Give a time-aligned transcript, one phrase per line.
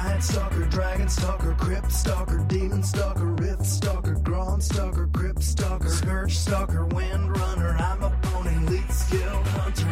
[0.00, 6.36] Giant Stalker, Dragon Stalker, Crypt Stalker, Demon Stalker, Rift Stalker, Gronn Stalker, Crypt Stalker, Scourge
[6.36, 7.76] Stalker, Wind Runner.
[7.80, 9.88] I'm a pony, lead skilled hunter.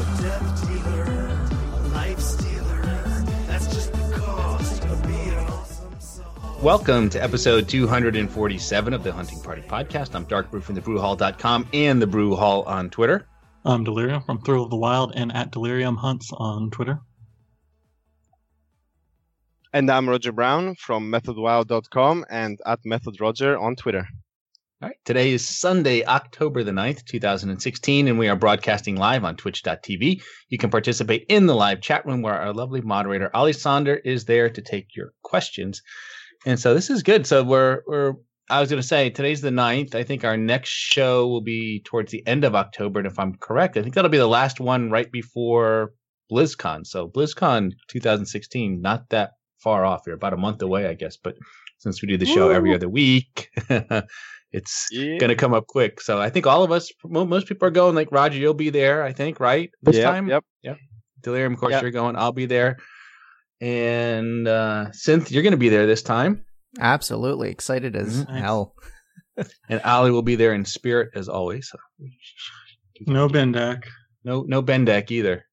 [0.00, 1.26] A death dealer,
[1.74, 2.80] a life stealer.
[3.46, 6.62] That's just the cost of being awesome.
[6.62, 10.14] Welcome to episode 247 of the Hunting Party Podcast.
[10.14, 13.26] I'm Dark Brew from thebrewhall.com and the Brew Hall on Twitter.
[13.66, 17.00] I'm Delirium from Thrill of the Wild and at Delirium Hunts on Twitter.
[19.72, 24.06] And I'm Roger Brown from methodwild.com and at methodroger on Twitter.
[24.82, 24.98] All right.
[25.06, 30.22] Today is Sunday, October the 9th, 2016, and we are broadcasting live on twitch.tv.
[30.50, 34.26] You can participate in the live chat room where our lovely moderator, Ali Sonder, is
[34.26, 35.80] there to take your questions.
[36.44, 37.26] And so this is good.
[37.26, 38.12] So we're, we're,
[38.50, 39.94] I was going to say today's the 9th.
[39.94, 43.00] I think our next show will be towards the end of October.
[43.00, 45.92] And if I'm correct, I think that'll be the last one right before
[46.30, 46.86] BlizzCon.
[46.86, 51.16] So BlizzCon 2016, not that far off here, about a month away, I guess.
[51.16, 51.36] But
[51.78, 53.48] since we do the show every other week,
[54.52, 55.16] it's Yeah.
[55.18, 56.02] going to come up quick.
[56.02, 57.94] So I think all of us, most people are going.
[57.94, 59.02] Like Roger, you'll be there.
[59.04, 59.70] I think, right?
[59.82, 60.44] This Yep, time, Yep.
[60.62, 60.74] Yeah.
[61.22, 61.82] Delirium, of course, Yep.
[61.82, 62.16] you're going.
[62.16, 62.76] I'll be there.
[63.62, 66.44] And uh Synth, you're going to be there this time.
[66.78, 68.38] Absolutely excited as Mhm.
[68.40, 68.74] hell.
[69.68, 71.72] And Ali will be there in spirit as always.
[73.00, 73.84] No Bendak.
[74.22, 75.44] no, no Bendak either,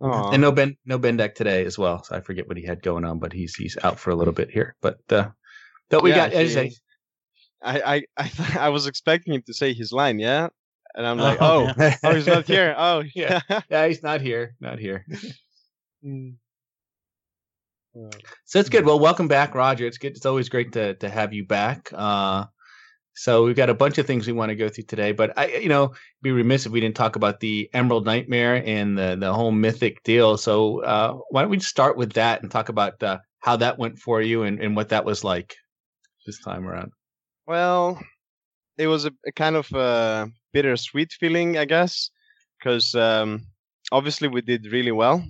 [0.00, 0.30] Aw.
[0.32, 2.02] and no Ben, no Bendak today as well.
[2.02, 4.32] So I forget what he had going on, but he's he's out for a little
[4.32, 4.76] bit here.
[4.80, 5.28] But uh,
[5.90, 6.70] but we Yeah, got as I
[7.62, 10.48] I, I, I, was expecting him to say his line, yeah?
[10.94, 11.96] And I'm like, Oh, oh, yeah.
[12.02, 12.74] oh, he's not here.
[12.78, 13.40] Oh, Yeah.
[13.50, 13.60] yeah.
[13.68, 15.04] yeah, he's not here, not here.
[18.44, 18.84] So it's good.
[18.84, 19.86] Well, welcome back, Roger.
[19.86, 20.16] It's good.
[20.16, 21.88] It's always great to to have you back.
[21.92, 22.44] Uh,
[23.14, 25.46] so we've got a bunch of things we want to go through today, but I,
[25.46, 29.32] you know, be remiss if we didn't talk about the Emerald Nightmare and the the
[29.32, 30.36] whole mythic deal.
[30.36, 33.98] So uh, why don't we start with that and talk about uh, how that went
[33.98, 35.56] for you and, and what that was like
[36.26, 36.92] this time around?
[37.46, 37.98] Well,
[38.76, 42.10] it was a, a kind of a bittersweet feeling, I guess,
[42.58, 43.46] because um,
[43.90, 45.24] obviously we did really well.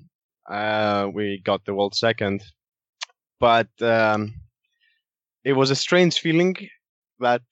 [0.51, 2.43] Uh, we got the world second,
[3.41, 4.35] but um,
[5.45, 6.55] it was a strange feeling
[7.21, 7.43] that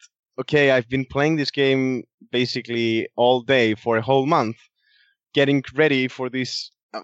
[0.41, 4.57] okay, I've been playing this game basically all day for a whole month,
[5.35, 7.01] getting ready for this uh,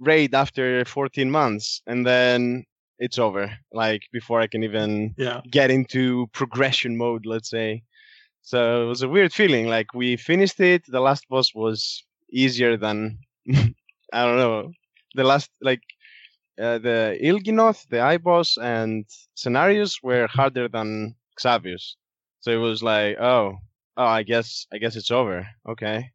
[0.00, 2.64] raid after 14 months, and then
[2.98, 3.52] it's over.
[3.72, 5.40] Like before I can even Yeah.
[5.50, 7.82] get into progression mode, let's say.
[8.42, 9.68] So it was a weird feeling.
[9.68, 10.82] Like we finished it.
[10.88, 13.18] The last boss was easier than
[14.12, 14.72] I don't know.
[15.14, 15.82] The last like
[16.60, 21.96] uh, the Il'gynoth, the boss, and scenarios were harder than Xavius.
[22.40, 23.56] So it was like, oh,
[23.96, 25.46] oh, I guess, I guess it's over.
[25.68, 26.10] Okay,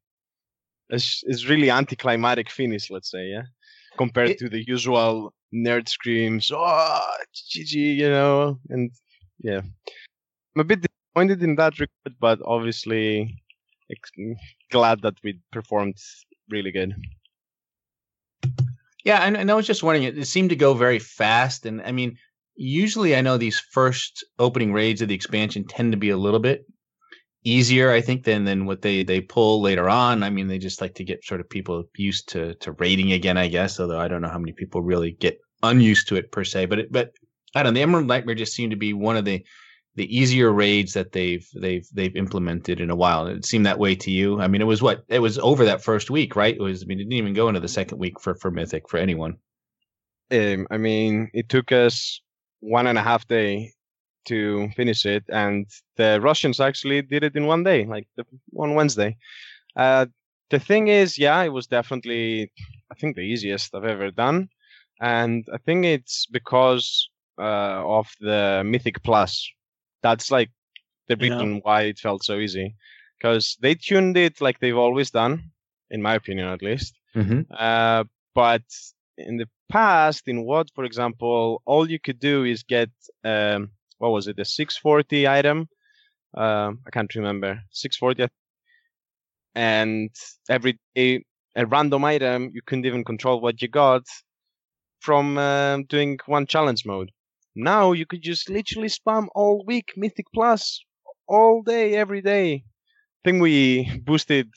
[0.90, 3.44] it's it's really anticlimactic finish, let's say, yeah,
[3.97, 7.01] compared It- to the usual nerd screams, oh,
[7.34, 8.91] GG, you know, and
[9.44, 9.62] yeah,
[10.56, 13.38] I'm a bit disappointed in that regard, but obviously
[14.72, 15.97] glad that we performed
[16.50, 16.94] really good.
[19.03, 21.66] Yeah, and, and I was just wondering, it, it seemed to go very fast.
[21.66, 22.17] And I mean,
[22.56, 26.39] usually I know these first opening raids of the expansion tend to be a little
[26.39, 26.66] bit
[27.44, 30.23] easier, I think, than than what they they pull later on.
[30.23, 33.38] I mean, they just like to get sort of people used to to raiding again,
[33.38, 33.79] I guess.
[33.79, 36.68] Although I don't know how many people really get unused to it per se.
[36.68, 37.13] But it, but
[37.56, 37.79] I don't know.
[37.79, 39.44] The Emerald Nightmare just seemed to be one of the
[39.96, 43.28] the easier raids that they've they've they've implemented in a while.
[43.28, 44.40] It seemed that way to you.
[44.40, 46.56] I mean, it was what it was over that first week, right?
[46.56, 46.84] It was.
[46.84, 49.38] I mean, it didn't even go into the second week for for Mythic for anyone.
[50.31, 52.22] Um, I mean, it took us
[52.62, 53.74] one and a half day
[54.25, 55.66] to finish it, and
[55.97, 58.25] the Russians actually did it in one day, like the,
[58.56, 59.18] on Wednesday.
[59.75, 60.06] Uh,
[60.51, 62.51] the thing is, yeah, it was definitely,
[62.91, 64.48] I think, the easiest I've ever done,
[65.01, 69.51] and I think it's because uh, of the Mythic Plus.
[70.03, 70.51] That's like
[71.07, 71.33] the Yeah.
[71.33, 72.75] reason why it felt so easy,
[73.18, 75.51] because they tuned it like they've always done,
[75.89, 76.95] in my opinion, at least.
[77.15, 77.42] Mm-hmm.
[77.57, 78.03] Uh,
[78.33, 78.63] but
[79.18, 82.89] in the past, in what, for example, all you could do is get
[83.24, 85.68] um, what was it, the 640 item?
[86.33, 87.62] Um, I can't remember.
[87.71, 88.31] 640,
[89.56, 90.09] and
[90.50, 91.24] every day
[91.56, 94.04] a random item you couldn't even control what you got
[95.01, 97.12] from um, doing one challenge mode.
[97.56, 100.83] Now you could just literally spam all week Mythic Plus
[101.27, 102.53] all day, every day.
[102.53, 104.50] I think we boosted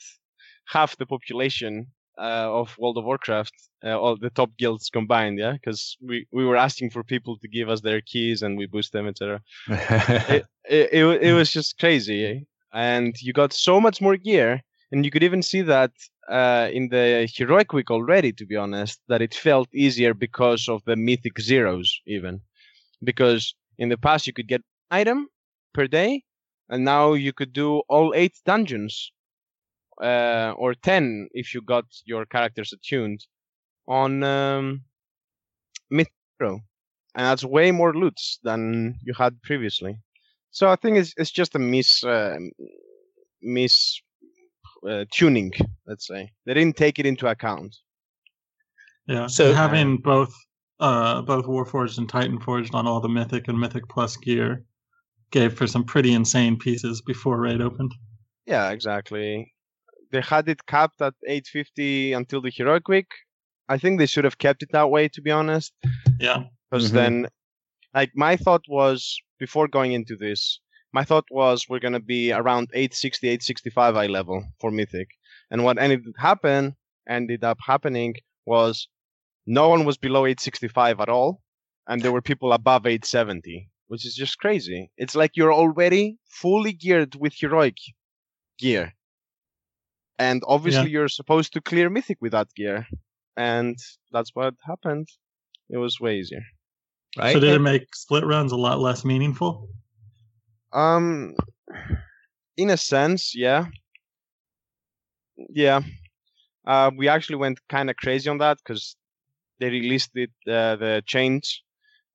[0.67, 1.87] half the population
[2.17, 3.53] uh, of World of Warcraft,
[3.83, 7.47] uh, all the top guilds combined, yeah, because we, we were asking for people to
[7.47, 9.41] give us their keys and we boost them, etc.
[9.67, 15.03] it, it, it, it was just crazy, and you got so much more gear, and
[15.03, 15.91] you could even see that
[16.29, 20.81] uh, in the heroic week already, to be honest, that it felt easier because of
[20.85, 22.41] the mythic zeros, even
[23.03, 24.61] because in the past you could get
[24.91, 25.27] item
[25.73, 26.23] per day,
[26.69, 29.11] and now you could do all eight dungeons,
[30.01, 33.25] uh, or ten if you got your characters attuned
[33.87, 34.81] on um,
[35.89, 36.61] mythic zero,
[37.15, 39.99] and that's way more loots than you had previously.
[40.51, 42.37] So I think it's it's just a miss uh,
[43.41, 44.01] miss
[44.89, 45.51] uh, tuning.
[45.85, 47.75] Let's say they didn't take it into account.
[49.07, 49.27] Yeah.
[49.27, 50.33] So- So having both
[50.79, 54.63] uh both Warforged and Titan Forged on all the Mythic and Mythic Plus gear
[55.31, 57.91] gave for some pretty insane pieces before raid opened.
[58.45, 59.53] Yeah, exactly.
[60.11, 63.07] They had it capped at 850 until the heroic week.
[63.67, 65.73] I think they should have kept it that way, to be honest.
[66.19, 66.43] Yeah.
[66.69, 66.93] because Mhm.
[66.93, 67.27] then
[67.93, 70.59] like my thought was before going into this
[70.93, 75.09] my thought was we're going to be around 860 865 eye level for mythic
[75.51, 76.75] and what ended happen
[77.07, 78.87] ended up happening was
[79.45, 81.41] no one was below 865 at all
[81.87, 86.73] and there were people above 870 which is just crazy it's like you're already fully
[86.73, 87.77] geared with heroic
[88.59, 88.93] gear
[90.17, 92.87] and obviously you're supposed to clear mythic with that gear
[93.37, 93.77] and
[94.11, 95.07] that's what happened
[95.69, 96.43] it was way easier
[97.17, 97.33] right?
[97.33, 99.69] So did it make split runs a lot less meaningful?
[100.73, 101.35] Um,
[102.57, 103.67] in a sense, yeah,
[105.49, 105.81] yeah.
[106.67, 108.95] Uh, we actually went kind of crazy on that because
[109.59, 111.63] they released it uh, the change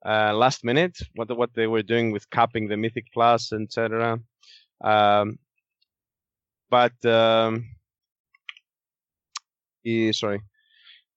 [0.05, 0.99] uh, last minute.
[1.15, 4.19] What what they were doing with capping the Mythic Plus, etc.
[4.83, 5.39] Um,
[6.71, 7.67] but um,
[10.13, 10.41] sorry,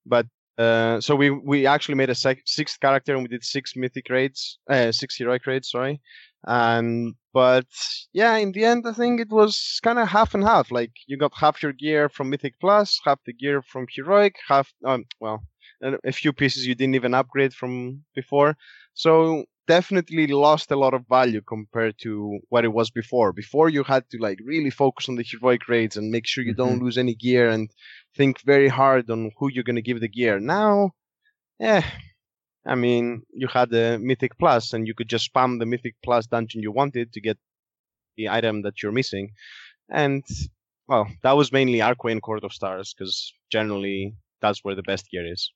[0.06, 0.28] but
[0.58, 4.10] uh, so we we actually made a sec- sixth character and we did six mythic
[4.10, 6.02] raids, uh, six heroic raids, sorry.
[6.46, 7.66] And but
[8.12, 10.72] yeah, in the end, I think it was kind of half and half.
[10.72, 14.72] Like you got half your gear from Mythic Plus, half the gear from heroic, half
[14.86, 15.44] um well,
[15.84, 18.56] a a few pieces you didn't even upgrade from before.
[18.94, 23.32] So definitely lost a lot of value compared to what it was before.
[23.34, 26.54] Before you had to like really focus on the heroic raids and make sure you
[26.54, 27.70] don't lose any gear and
[28.16, 30.40] think very hard on who you're going to give the gear.
[30.40, 30.92] Now,
[31.60, 31.84] eh,
[32.66, 36.28] I mean, you had the Mythic Plus and you could just spam the Mythic Plus
[36.28, 37.38] dungeon you wanted to get
[38.18, 39.32] the item that you're missing.
[39.90, 40.24] And,
[40.88, 45.26] well, that was mainly Arquane Court of Stars because generally that's where the best gear
[45.32, 45.52] is.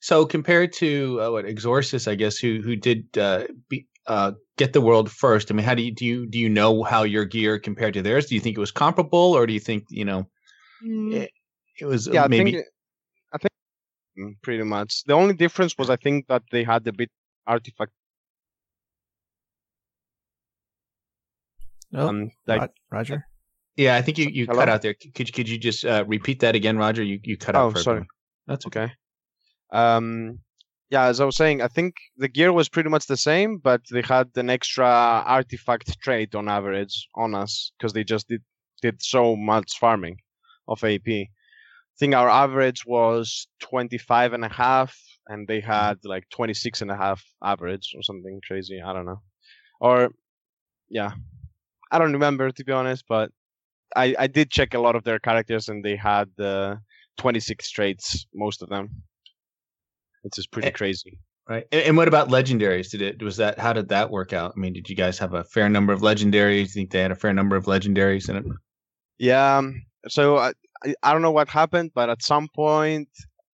[0.00, 4.74] So compared to uh, what Exorsus, I guess, who who did uh, be, uh, get
[4.74, 5.50] the world first.
[5.50, 8.02] I mean, how do you do you do you know how your gear compared to
[8.02, 8.26] theirs?
[8.26, 10.28] Do you think it was comparable, or do you think you know
[10.82, 11.30] it,
[11.80, 12.50] it was yeah, uh, maybe?
[12.50, 12.66] I think,
[13.32, 13.52] I think
[14.18, 15.04] mm, pretty much.
[15.04, 17.10] The only difference was I think that they had a bit
[17.46, 17.92] artifact.
[21.94, 23.26] Oh, Um, like Roger.
[23.76, 24.58] Yeah, I think you, you Hello?
[24.60, 24.94] cut out there.
[24.94, 27.02] Could you- could you just uh, repeat that again, Roger?
[27.02, 27.76] You you cut out.
[27.76, 27.96] Oh, sorry.
[27.96, 28.08] everyone.
[28.46, 28.92] That's okay.
[29.72, 30.38] Um,
[30.90, 33.80] yeah, as I was saying, I think the gear was pretty much the same, but
[33.90, 38.42] they had an extra artifact trait on average on us because they just did
[38.82, 40.18] did so much farming
[40.68, 41.08] of AP.
[41.08, 41.28] I
[41.98, 44.94] think our average was 25 and a half,
[45.28, 48.80] and they had like 26 and a half average or something crazy.
[48.84, 49.22] I don't know.
[49.80, 50.10] Or,
[50.90, 51.12] yeah,
[51.90, 53.30] I don't remember to be honest, but
[53.96, 56.76] I, I did check a lot of their characters, and they had uh,
[57.18, 58.90] 26 traits, most of them.
[60.22, 61.18] Which is pretty Eh, crazy.
[61.48, 61.66] Right.
[61.72, 62.90] And, and what about legendaries?
[62.90, 64.52] Did it was that how did that work out?
[64.56, 66.32] I mean, did you guys have a fair number of legendaries?
[66.32, 68.44] Do you think they had a fair number of legendaries in it?
[69.18, 69.58] Yeah.
[69.58, 70.52] um, So I,
[70.84, 73.08] I I don't know what happened, but at some point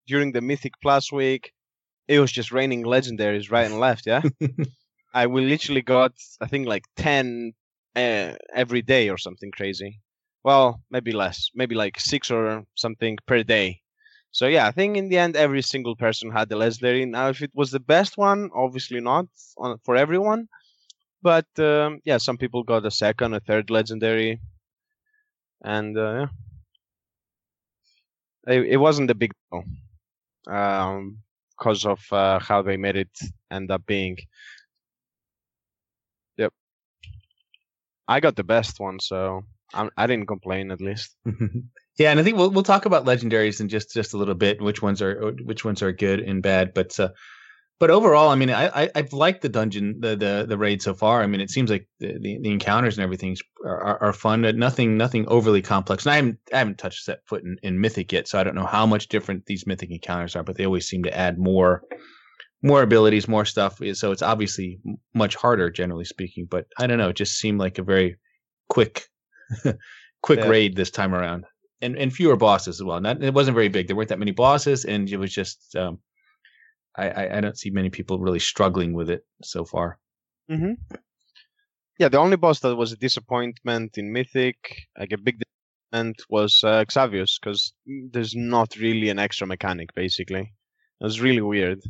[0.07, 1.51] during the Mythic Plus week,
[2.07, 4.05] it was just raining legendaries right and left.
[4.07, 4.21] Yeah.
[5.13, 7.53] I we literally got I think like ten
[7.95, 9.99] uh, every day or something crazy.
[10.47, 13.83] Well, maybe less, maybe like six or something per day.
[14.31, 17.05] So yeah, I think in the end every single person had the legendary.
[17.05, 19.27] Now, if it was the best one, obviously not
[19.85, 20.47] for everyone,
[21.21, 24.39] but um, yeah, some people got a second, a third legendary,
[25.63, 26.27] and uh, yeah,
[28.47, 29.63] it, it wasn't a big deal
[30.55, 31.19] um,
[31.57, 33.09] because of uh, how they made it
[33.51, 34.17] end up being.
[36.37, 36.53] Yep,
[38.07, 41.15] I got the best one, so I'm, I didn't complain at least.
[41.97, 44.61] yeah, and I think we'll we'll talk about legendaries in just just a little bit,
[44.61, 47.09] which ones are which ones are good and bad, but uh,
[47.79, 50.93] but overall, I mean, I, I I've liked the dungeon the the the raid so
[50.93, 51.21] far.
[51.21, 54.41] I mean, it seems like the, the, the encounters and everything are, are, are fun.
[54.57, 56.05] Nothing nothing overly complex.
[56.05, 58.55] And I haven't I haven't touched set foot in, in Mythic yet, so I don't
[58.55, 60.43] know how much different these Mythic encounters are.
[60.43, 61.83] But they always seem to add more
[62.63, 63.79] more abilities, more stuff.
[63.93, 64.79] So it's obviously
[65.13, 66.47] much harder, generally speaking.
[66.49, 67.09] But I don't know.
[67.09, 68.17] It just seemed like a very
[68.69, 69.03] quick
[70.21, 70.49] quick Yeah.
[70.49, 71.45] raid this time around,
[71.81, 72.99] and and fewer bosses as well.
[73.01, 73.87] Not it wasn't very big.
[73.87, 75.99] There weren't that many bosses, and it was just um,
[76.95, 79.99] I, I I don't see many people really struggling with it so far.
[80.49, 80.73] hmm
[81.99, 86.63] Yeah, the only boss that was a disappointment in Mythic, like a big disappointment, was
[86.63, 90.53] uh, Xavius, because there's not really an extra mechanic, basically.
[91.01, 91.81] It was really weird.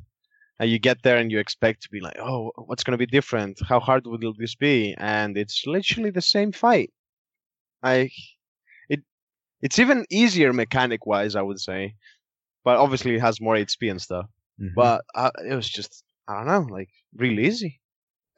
[0.59, 3.05] And you get there and you expect to be like, oh, what's going to be
[3.19, 3.59] different?
[3.67, 4.95] How hard will this be?
[4.97, 6.91] And it's literally the same fight.
[7.83, 8.09] I,
[8.89, 9.01] it,
[9.61, 11.95] it's even easier mechanic wise, I would say.
[12.63, 14.27] But obviously it has more HP and stuff
[14.61, 14.73] Mhm.
[14.75, 17.79] but uh, it was just I don't know, like really easy.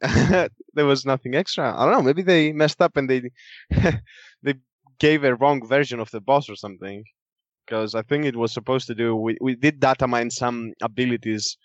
[0.00, 1.74] there was nothing extra.
[1.78, 2.02] I don't know.
[2.02, 3.30] Maybe they messed up and they
[4.42, 4.54] they
[4.98, 7.04] gave a wrong version of the boss or something.
[7.66, 9.16] Because I think it was supposed to do.
[9.16, 11.56] We we did data mine some abilities,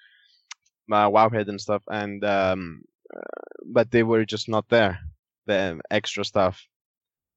[0.91, 2.81] uh, Wowhead and stuff, and um,
[3.15, 3.21] uh,
[3.65, 4.99] but they were just not there.
[5.47, 6.61] The extra stuff.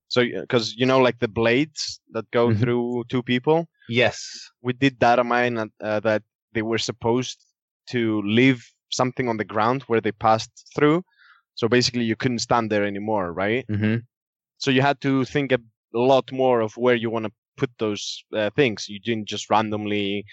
[0.08, 2.54] So because you know, like the blades that go Mhm.
[2.54, 6.22] through two people yes, we did data mine at, uh, that
[6.52, 7.44] they were supposed
[7.90, 11.04] to leave something on the ground where they passed through.
[11.54, 13.66] So basically, you couldn't stand there anymore, right?
[13.68, 13.96] hmm
[14.58, 15.58] So you had to think a
[15.94, 18.88] lot more of where you want to put those uh, things.
[18.88, 20.24] You didn't just randomly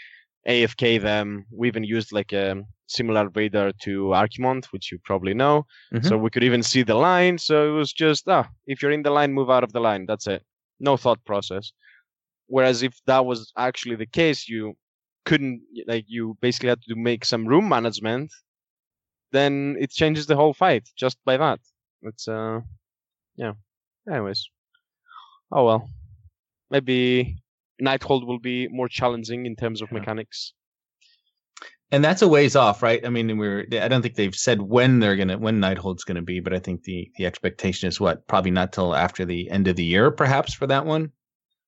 [0.46, 1.46] AFK them.
[1.52, 5.66] We even used like a similar radar to Archimonde, which you probably know.
[5.94, 6.06] Mhm.
[6.08, 7.38] So we could even see the line.
[7.38, 10.06] So it was just, ah, if you're in the line, move out of the line.
[10.06, 10.44] That's it.
[10.80, 11.72] No thought process.
[12.48, 14.74] Whereas if that was actually the case, you
[15.26, 18.32] couldn't, like, you basically had to make some room management.
[19.32, 21.60] Then it changes the whole fight just by that.
[22.04, 22.62] It's, uh,
[23.36, 23.54] yeah.
[24.10, 24.48] Anyways.
[25.52, 25.90] Oh well.
[26.70, 27.38] Maybe
[27.82, 30.00] Nighthold will be more challenging in terms of Yeah.
[30.00, 30.54] mechanics.
[31.92, 33.06] And that's a ways off, right?
[33.06, 36.40] I mean, we're I don't think they've said when they're gonna when Nighthold's gonna be,
[36.40, 39.76] but I think the the expectation is what probably not till after the end of
[39.76, 41.12] the year, perhaps for that one.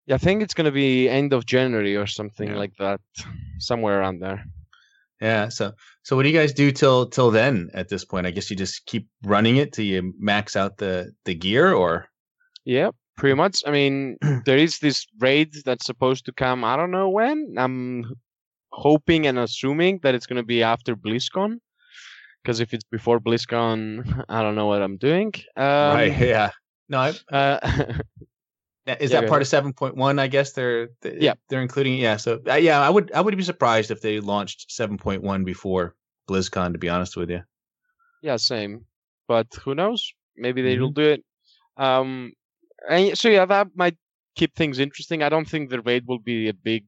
[0.05, 2.57] Yeah, I think it's gonna be end of January or something Yeah.
[2.57, 3.00] like that,
[3.59, 4.43] somewhere around there.
[5.21, 5.50] Yeah.
[5.50, 7.69] So so what do you guys do till till then?
[7.74, 11.12] At this point, I guess you just keep running it till you max out the
[11.25, 12.07] the gear, or
[12.65, 13.63] Yeah, pretty much.
[13.67, 16.63] I mean, there is this raid that's supposed to come.
[16.63, 17.55] I don't know when.
[17.57, 18.05] I'm
[18.71, 21.59] hoping and assuming that it's gonna be after BlizzCon.
[22.43, 25.33] Because if it's before BlizzCon, I don't know what I'm doing.
[25.57, 26.12] Um, right?
[26.21, 26.51] Yeah.
[26.89, 27.59] No, I, Uh,
[29.00, 30.19] is Yeah, that part of seven point one?
[30.19, 31.33] I guess they're, they Yeah.
[31.50, 31.97] they're including.
[32.00, 32.17] Yeah.
[32.17, 35.43] So uh, yeah, I would I would be surprised if they launched seven point one
[35.43, 35.95] before
[36.29, 36.74] BlizzCon.
[36.74, 37.43] To be honest with you.
[38.21, 38.86] yeah, same.
[39.27, 40.13] But who knows?
[40.36, 40.81] Maybe they Mm-hmm.
[40.81, 41.24] will do it.
[41.77, 42.33] Um,
[42.89, 43.97] and so yeah, that might
[44.36, 45.24] keep things interesting.
[45.24, 46.86] I don't think the raid will be a big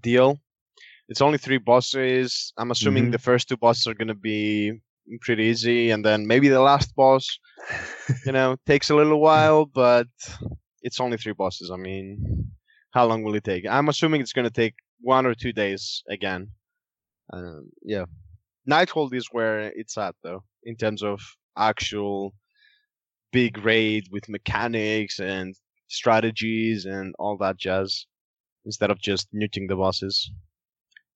[0.00, 0.38] deal.
[1.08, 2.52] It's only three bosses.
[2.56, 3.12] I'm assuming Mhm.
[3.12, 4.72] the first two bosses are gonna be
[5.20, 7.38] pretty easy, and then maybe the last boss,
[8.26, 10.08] you know, takes a little while, but
[10.82, 11.70] it's only three bosses.
[11.70, 12.50] I mean,
[12.90, 13.66] how long will it take?
[13.66, 16.50] I'm assuming it's gonna take one or two days again.
[17.32, 18.06] Um, yeah,
[18.68, 21.20] Nighthold is where it's at though, in terms of
[21.56, 22.34] actual
[23.32, 25.54] big raid with mechanics and
[25.88, 28.06] strategies and all that jazz,
[28.64, 30.30] instead of just nuking the bosses.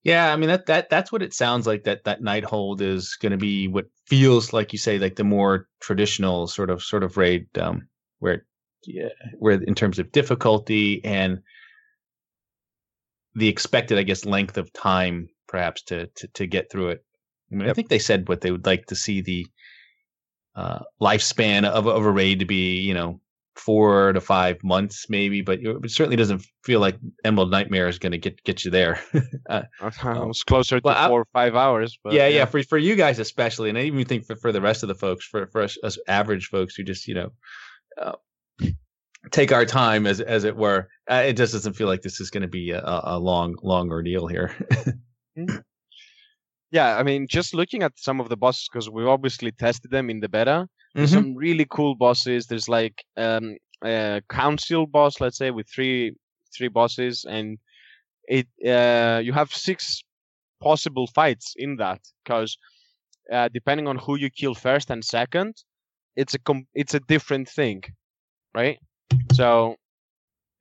[0.03, 1.85] Yeah, I mean that that that's what it sounds like.
[1.85, 5.69] That that Nighthold is going to be what feels like you say, like the more
[5.81, 7.87] traditional sort of sort of raid, um,
[8.19, 8.47] where
[8.87, 11.43] yeah, where in terms of difficulty and
[13.35, 17.05] the expected, I guess, length of time perhaps to to, to get through it.
[17.53, 19.47] I mean, I think they said what they would like to see the
[20.55, 23.21] uh, lifespan of of a raid to be, you know,
[23.61, 28.13] four to five months maybe, but it certainly doesn't feel like Emerald Nightmare is going
[28.13, 29.01] to get get you there.
[29.51, 32.63] uh, I was closer to Well, I- four or five hours, but yeah, yeah, for
[32.63, 35.27] for you guys especially, and I even think for, for the rest of the folks,
[35.27, 37.31] for for us, us average folks who just you know
[38.01, 38.13] uh,
[39.31, 42.31] take our time as as it were, uh, it just doesn't feel like this is
[42.31, 44.55] going to be a, a a long long ordeal here.
[46.73, 46.97] yeah.
[46.97, 50.21] I mean, just looking at some of the bosses because we obviously tested them in
[50.21, 50.69] the beta.
[50.99, 51.15] There's Mhm.
[51.15, 52.47] some really cool bosses.
[52.47, 56.15] There's like um, a council boss, let's say, with three
[56.57, 57.59] three bosses, and
[58.29, 60.03] it uh, you have six
[60.61, 62.59] possible fights in that because
[63.33, 65.55] uh, depending on who you kill first and second,
[66.17, 67.83] it's a com- it's a different thing,
[68.55, 68.79] right?
[69.33, 69.77] So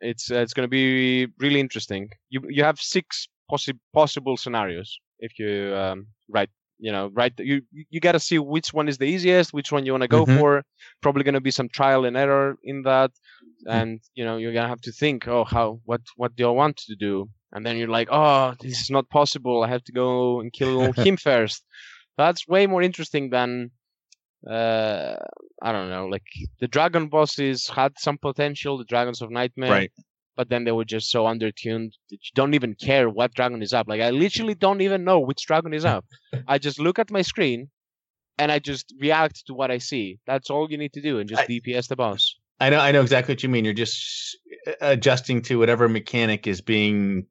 [0.01, 2.09] it's uh, it's going to be really interesting.
[2.29, 7.61] You you have six possi- possible scenarios if you um, write you know right you
[7.93, 10.25] you got to see which one is the easiest which one you want to go
[10.25, 10.37] Mhm.
[10.37, 10.63] for.
[11.01, 13.11] Probably going to be some trial and error in that.
[13.67, 16.51] And you know you're going to have to think oh how what what do i
[16.61, 17.29] want to do?
[17.53, 19.63] And then you're like oh this is not possible.
[19.63, 21.59] I have to go and kill him first.
[22.17, 23.71] That's way more interesting than
[24.49, 25.15] uh
[25.61, 26.23] I don't know, like
[26.61, 29.91] the dragon bosses had some potential, the dragons of nightmare, Right.
[30.39, 33.73] But then they were just so undertuned that you don't even care what dragon is
[33.73, 33.89] up.
[33.89, 36.05] Like I literally don't even know which dragon is up.
[36.47, 37.69] I just look at my screen
[38.37, 40.17] and I just react to what I see.
[40.25, 42.37] That's all you need to do and just I- DPS the boss.
[42.61, 43.65] I know I know exactly what you mean.
[43.65, 47.25] You're just uh, adjusting to whatever mechanic is being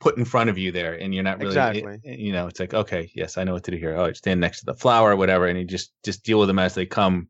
[0.00, 1.98] put in front of you there, and you're not really eh, Exactly.
[2.06, 3.94] Eh, you know, it's like okay, yes, I know what to do here.
[3.94, 6.58] Oh, stand next to the flower or whatever, and you just just deal with them
[6.58, 7.28] as they come,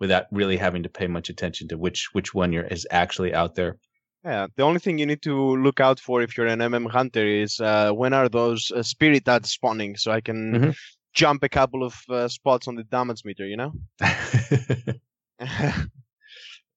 [0.00, 3.54] without really having to pay much attention to which which one you're is actually out
[3.54, 3.78] there.
[4.24, 7.26] Yeah, the only thing you need to look out for if you're an MM hunter
[7.26, 10.76] is uh, when are those uh, spirit ads spawning, so I can Mhm.
[11.14, 13.46] jump a couple of uh, spots on the damage meter.
[13.46, 13.72] You know.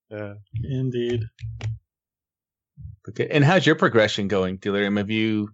[0.10, 0.34] yeah.
[0.64, 1.24] Indeed.
[3.10, 4.96] okay, and how's your progression going, Delirium?
[4.98, 5.50] Have you?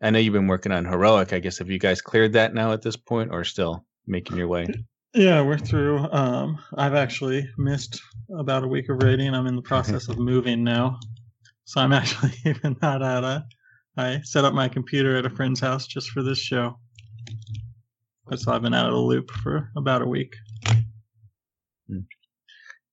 [0.00, 1.32] I know you've been working on heroic.
[1.32, 4.48] I guess have you guys cleared that now at this point, or still making your
[4.48, 4.66] way?
[5.14, 5.98] Yeah, we're through.
[6.12, 8.00] Um, I've actually missed
[8.38, 9.34] about a week of raiding.
[9.34, 10.98] I'm in the process of moving now,
[11.64, 13.44] so I'm actually even not at a.
[13.96, 16.78] I set up my computer at a friend's house just for this show.
[18.26, 20.34] But So I've been out of the loop for about a week.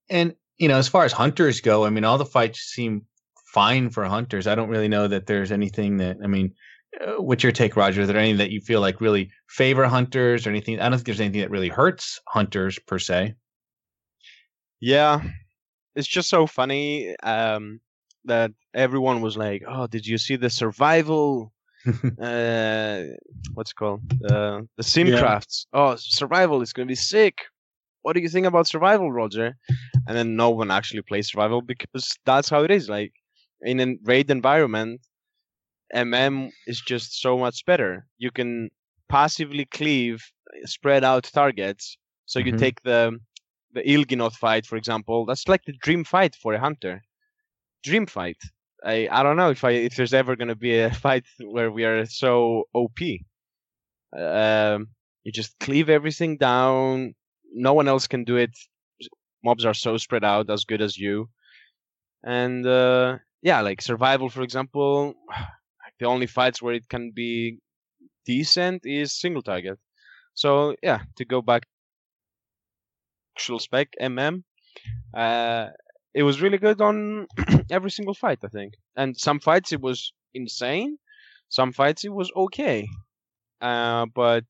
[0.10, 3.06] And you know, as far as hunters go, I mean, all the fights seem
[3.54, 4.48] fine for hunters.
[4.48, 6.54] I don't really know that there's anything that I mean.
[7.00, 8.02] Uh, what's your take, Roger?
[8.02, 10.80] Is there anything that you feel like really favor hunters, or anything?
[10.80, 13.36] I don't think there's anything that really hurts hunters per se.
[14.80, 15.22] Yeah,
[15.96, 17.80] it's just so funny um,
[18.26, 21.54] that everyone was like, "Oh, did you see the survival?
[22.22, 23.04] uh,
[23.54, 24.02] what's it called?
[24.24, 25.66] Uh, the simcrafts.
[25.74, 27.36] Oh, survival is gonna be sick.
[28.02, 29.56] What do you think about survival, Roger?"
[30.08, 32.90] And then no one actually plays survival because that's how it is.
[32.90, 33.14] Like
[33.62, 35.02] in a raid environment,
[35.94, 38.08] MM is just so much better.
[38.18, 38.70] You can
[39.10, 40.24] passively cleave,
[40.66, 41.98] spread out targets.
[42.25, 42.60] So you Mhm.
[42.60, 43.20] take the
[43.74, 47.01] the Il'gynoth fight, for example, that's like the dream fight for a hunter.
[47.83, 48.37] Dream fight.
[48.83, 51.85] I I don't know if I if there's ever gonna be a fight where we
[51.85, 53.00] are so OP.
[54.18, 54.87] Um,
[55.24, 57.13] you just cleave everything down.
[57.53, 58.51] No one else can do it.
[59.44, 61.29] Mobs are so spread out, as good as you.
[62.24, 65.13] And uh, yeah, like survival, for example,
[66.00, 67.59] the only fights where it can be
[68.25, 69.77] decent is single target.
[70.33, 71.63] So yeah, to go back
[73.35, 74.44] actual spec MM.
[76.20, 77.27] It was really good on
[77.72, 78.74] every single fight, I think.
[78.98, 80.98] And some fights it was insane.
[81.48, 82.90] Some fights it was okay.
[83.62, 84.44] Uh, but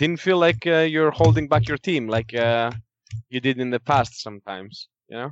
[0.00, 2.72] didn't feel like uh, you're holding back your team like uh,
[3.28, 4.88] you did in the past sometimes.
[5.08, 5.30] You know?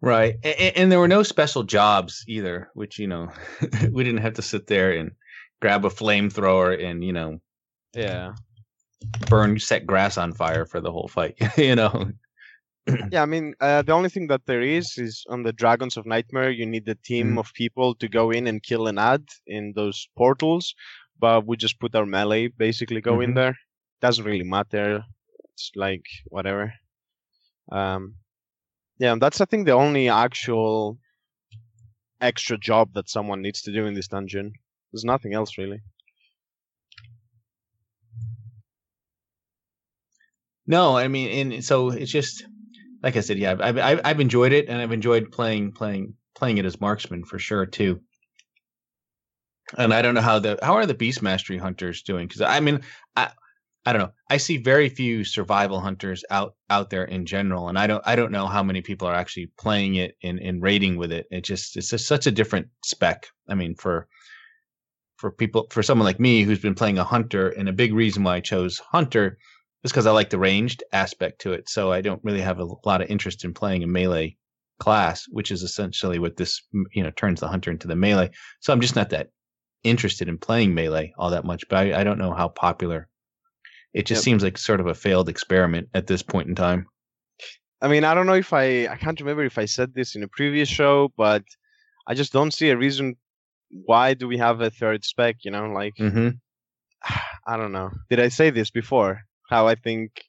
[0.00, 0.36] Right.
[0.42, 3.28] And, and there were no special jobs either, which, you know,
[3.92, 5.10] we didn't have to sit there and
[5.60, 7.40] grab a flamethrower and, you know,
[7.92, 8.32] Yeah.
[9.28, 12.10] burn, set grass on fire for the whole fight, you know?
[13.12, 16.06] Yeah, I mean, uh, the only thing that there is is on the Dragons of
[16.06, 17.38] Nightmare, you need a team Mm.
[17.38, 20.74] of people to go in and kill an ad in those portals.
[21.18, 23.34] But we just put our melee basically go in Mhm.
[23.34, 23.56] there.
[24.00, 25.04] Doesn't really matter.
[25.52, 26.72] It's like whatever.
[27.72, 28.16] Um,
[28.98, 30.98] yeah, and that's I think the only actual
[32.20, 34.52] extra job that someone needs to do in this dungeon.
[34.92, 35.80] There's nothing else really.
[40.66, 42.44] No, I mean, and so it's just
[43.02, 46.58] like I said, yeah, I've, I've I've enjoyed it, and I've enjoyed playing playing playing
[46.58, 48.00] it as marksman for sure too.
[49.78, 52.26] And I don't know how the how are the beast mastery hunters doing?
[52.26, 52.80] Because I mean,
[53.16, 53.30] I
[53.86, 54.12] I don't know.
[54.28, 58.16] I see very few survival hunters out out there in general, and I don't I
[58.16, 61.26] don't know how many people are actually playing it and and raiding with it.
[61.30, 63.28] It just it's just such a different spec.
[63.48, 64.08] I mean, for
[65.16, 68.24] for people for someone like me who's been playing a hunter, and a big reason
[68.24, 69.38] why I chose hunter
[69.82, 71.68] just because I like the ranged aspect to it.
[71.68, 74.36] So I don't really have a lot of interest in playing a melee
[74.78, 76.62] class, which is essentially what this
[76.92, 78.30] you know turns the hunter into the melee.
[78.60, 79.28] So I'm just not that
[79.82, 81.64] interested in playing melee all that much.
[81.68, 83.08] But I, I don't know how popular.
[83.92, 84.24] It just Yep.
[84.24, 86.86] seems like sort of a failed experiment at this point in time.
[87.82, 90.22] I mean, I don't know if I I can't remember if I said this in
[90.22, 91.42] a previous show, but
[92.06, 93.16] I just don't see a reason
[93.70, 96.28] why do we have a third spec, you know, like Mm-hmm.
[97.46, 97.90] I don't know.
[98.10, 99.22] Did I say this before?
[99.50, 100.22] How I think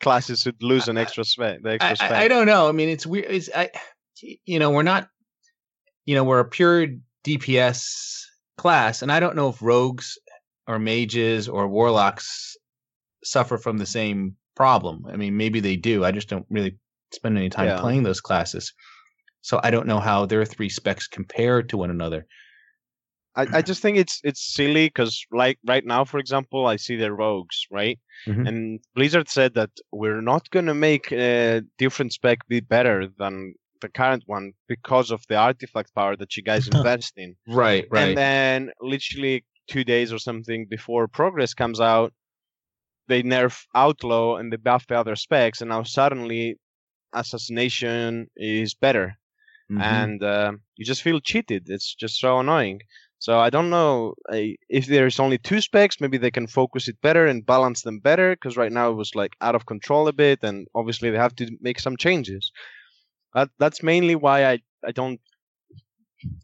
[0.00, 2.12] classes should lose an extra spec, the I, extra spec.
[2.12, 2.68] I, I don't know.
[2.68, 3.26] I mean, it's weird.
[3.28, 3.70] It's I,
[4.22, 5.08] you know, we're not,
[6.06, 6.86] you know, we're a pure
[7.24, 8.22] DPS
[8.56, 10.18] class, and I don't know if rogues
[10.66, 12.56] or mages or warlocks
[13.24, 15.04] suffer from the same problem.
[15.10, 16.04] I mean, maybe they do.
[16.04, 16.78] I just don't really
[17.12, 17.80] spend any time Yeah.
[17.80, 18.72] playing those classes,
[19.40, 22.26] so I don't know how their three specs compare to one another.
[23.38, 26.96] I, I just think it's it's silly because like right now, for example, I see
[26.96, 27.98] the rogues, right?
[28.26, 28.48] Mhm.
[28.48, 33.88] And Blizzard said that we're not gonna make a different spec be better than the
[33.88, 37.36] current one because of the artifact power that you guys invest in.
[37.46, 38.08] Right, right.
[38.08, 42.12] And then literally two days or something before Progress comes out,
[43.06, 46.56] they nerf Outlaw and they buff the other specs, and now suddenly
[47.12, 49.16] Assassination is better
[49.70, 49.82] Mhm.
[49.82, 51.62] and uh, you just feel cheated.
[51.68, 52.80] It's just so annoying.
[53.20, 57.26] So I don't know if there's only two specs, maybe they can focus it better
[57.26, 58.34] and balance them better.
[58.34, 61.34] Because right now it was like out of control a bit, and obviously they have
[61.36, 62.52] to make some changes.
[63.34, 65.20] That that's mainly why I I don't.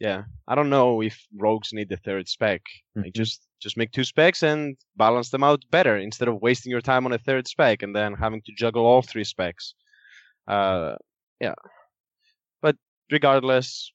[0.00, 2.62] Yeah, I don't know if rogues need the third spec.
[3.02, 3.14] Like Mhm.
[3.14, 7.06] just just make two specs and balance them out better instead of wasting your time
[7.06, 9.74] on a third spec and then having to juggle all three specs.
[10.48, 10.96] Uh,
[11.40, 11.54] yeah,
[12.60, 12.76] but
[13.10, 13.92] regardless,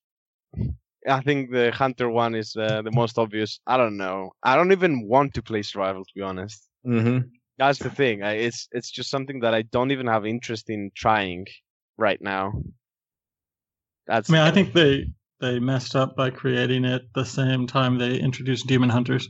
[1.08, 3.60] I think the hunter one is uh, the most obvious.
[3.66, 4.32] I don't know.
[4.44, 6.68] I don't even want to play survival to be honest.
[6.86, 7.30] Mhm.
[7.58, 8.24] That's the thing.
[8.24, 11.46] I, it's it's just something that I don't even have interest in trying
[11.98, 12.54] right now.
[14.08, 15.08] That's I mean, I think they
[15.40, 19.28] they messed up by creating it the same time they introduced demon hunters,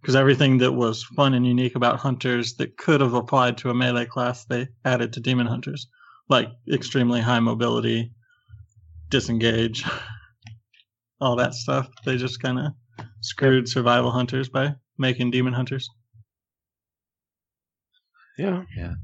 [0.00, 3.74] because everything that was fun and unique about hunters that could have applied to a
[3.74, 5.88] melee class they added to demon hunters,
[6.28, 8.12] like extremely high mobility,
[9.08, 9.84] disengage,
[11.20, 11.88] all that stuff.
[12.04, 12.72] They just kind of
[13.20, 15.88] screwed survival hunters by making demon hunters.
[18.38, 18.62] yeah.
[18.76, 18.94] Yeah.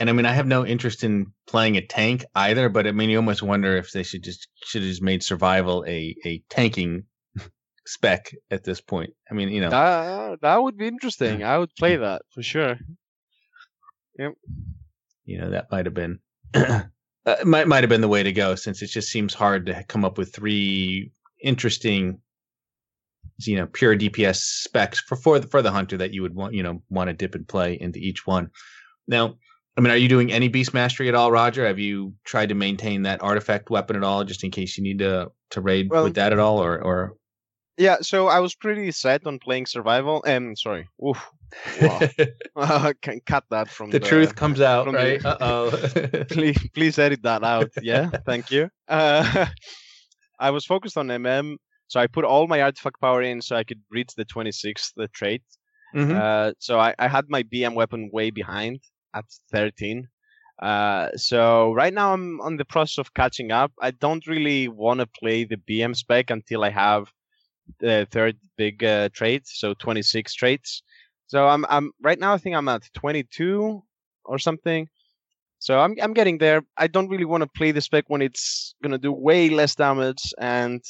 [0.00, 3.10] And I mean, I have no interest in playing a tank either, but I mean,
[3.10, 7.04] you almost wonder if they should just should have just made survival a a tanking
[7.86, 9.10] spec at this point.
[9.28, 11.42] I mean, you know, That that would be interesting.
[11.42, 12.76] I would play that for sure.
[14.20, 14.34] Yep.
[15.24, 16.20] You know, that might have been
[16.54, 16.82] uh,
[17.44, 20.04] might might have been the way to go since it just seems hard to come
[20.04, 21.10] up with three
[21.42, 22.20] interesting
[23.40, 26.54] you know pure DPS specs for for the, for the hunter that you would want
[26.54, 28.50] you know want to dip and play into each one.
[29.06, 29.36] Now,
[29.76, 31.66] I mean, are you doing any beast mastery at all, Roger?
[31.66, 34.98] Have you tried to maintain that artifact weapon at all, just in case you need
[34.98, 37.14] to to raid Well- with that at all, or or
[37.76, 40.22] Yeah, so I was pretty set on playing survival.
[40.26, 40.88] Um, sorry.
[41.06, 41.30] Oof.
[41.80, 42.00] Wow.
[42.56, 45.24] I can cut that from the the, truth comes out, right?
[45.24, 46.24] Uh oh.
[46.28, 47.70] please, please edit that out.
[47.80, 48.68] Yeah, thank you.
[48.88, 49.46] Uh,
[50.38, 51.56] I was focused on MM,
[51.88, 55.08] so I put all my artifact power in so I could reach the 26th the
[55.08, 55.42] trait.
[55.94, 56.14] Mhm.
[56.14, 58.80] Uh, so I, I had my BM weapon way behind
[59.14, 60.08] at 13.
[60.60, 63.72] Uh, so right now I'm on the process of catching up.
[63.80, 67.12] I don't really want to play the BM spec until I have
[67.80, 70.82] the third big uh, trait, so 26 traits.
[71.26, 73.82] So I'm I'm right now I think I'm at 22
[74.24, 74.88] or something.
[75.58, 76.62] So I'm I'm getting there.
[76.76, 80.32] I don't really want to play the spec when it's gonna do way less damage,
[80.38, 80.82] and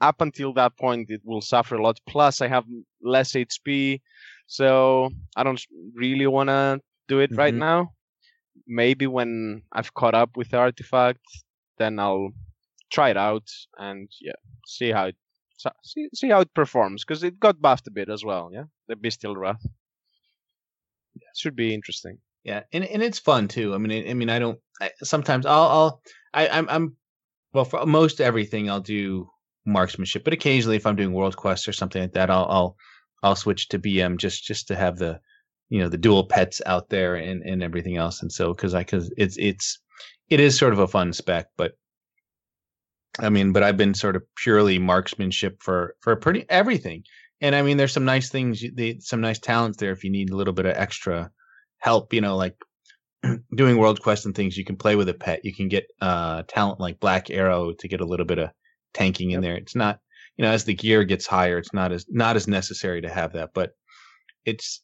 [0.00, 1.98] up until that point it will suffer a lot.
[2.08, 2.64] Plus I have
[3.02, 4.00] less HP,
[4.46, 7.58] so I don't really want to do it right Mhm.
[7.58, 7.92] now.
[8.66, 11.24] Maybe when I've caught up with the artifact,
[11.78, 12.32] then I'll
[12.90, 15.16] try it out and yeah, see how it
[15.84, 18.50] see see how it performs because it got buffed a bit as well.
[18.52, 19.64] Yeah, the Bestial Wrath.
[21.36, 22.18] Should be interesting.
[22.46, 23.74] Yeah, and and it's fun too.
[23.74, 24.60] I mean, I, I mean, I don't.
[24.80, 26.96] I, sometimes I'll, I'll, I, I'm, I'm,
[27.52, 29.28] well, for most everything, I'll do
[29.64, 32.76] marksmanship, but occasionally, if I'm doing world quests or something like that, I'll, I'll,
[33.24, 35.18] I'll switch to BM just, just to have the,
[35.70, 38.22] you know, the dual pets out there and and everything else.
[38.22, 39.80] And so, because I, because it's, it's,
[40.28, 41.72] it is sort of a fun spec, but.
[43.18, 47.02] I mean, but I've been sort of purely marksmanship for for pretty everything,
[47.40, 50.30] and I mean, there's some nice things, the, some nice talents there if you need
[50.30, 51.30] a little bit of extra
[51.78, 52.56] help, you know, like
[53.56, 55.44] doing world quest and things, you can play with a pet.
[55.44, 58.50] You can get uh talent like Black Arrow to get a little bit of
[58.94, 59.42] tanking in Yep.
[59.42, 59.56] there.
[59.56, 60.00] It's not,
[60.36, 63.32] you know, as the gear gets higher, it's not as not as necessary to have
[63.34, 63.72] that, but
[64.46, 64.82] it's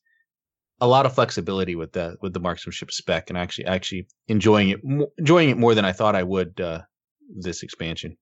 [0.80, 4.80] a lot of flexibility with the with the marksmanship spec, and actually actually enjoying it
[5.18, 6.82] enjoying it more than I thought I would uh,
[7.38, 8.16] this expansion.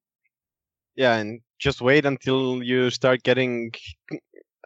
[0.97, 3.73] Yeah, and just wait until you start getting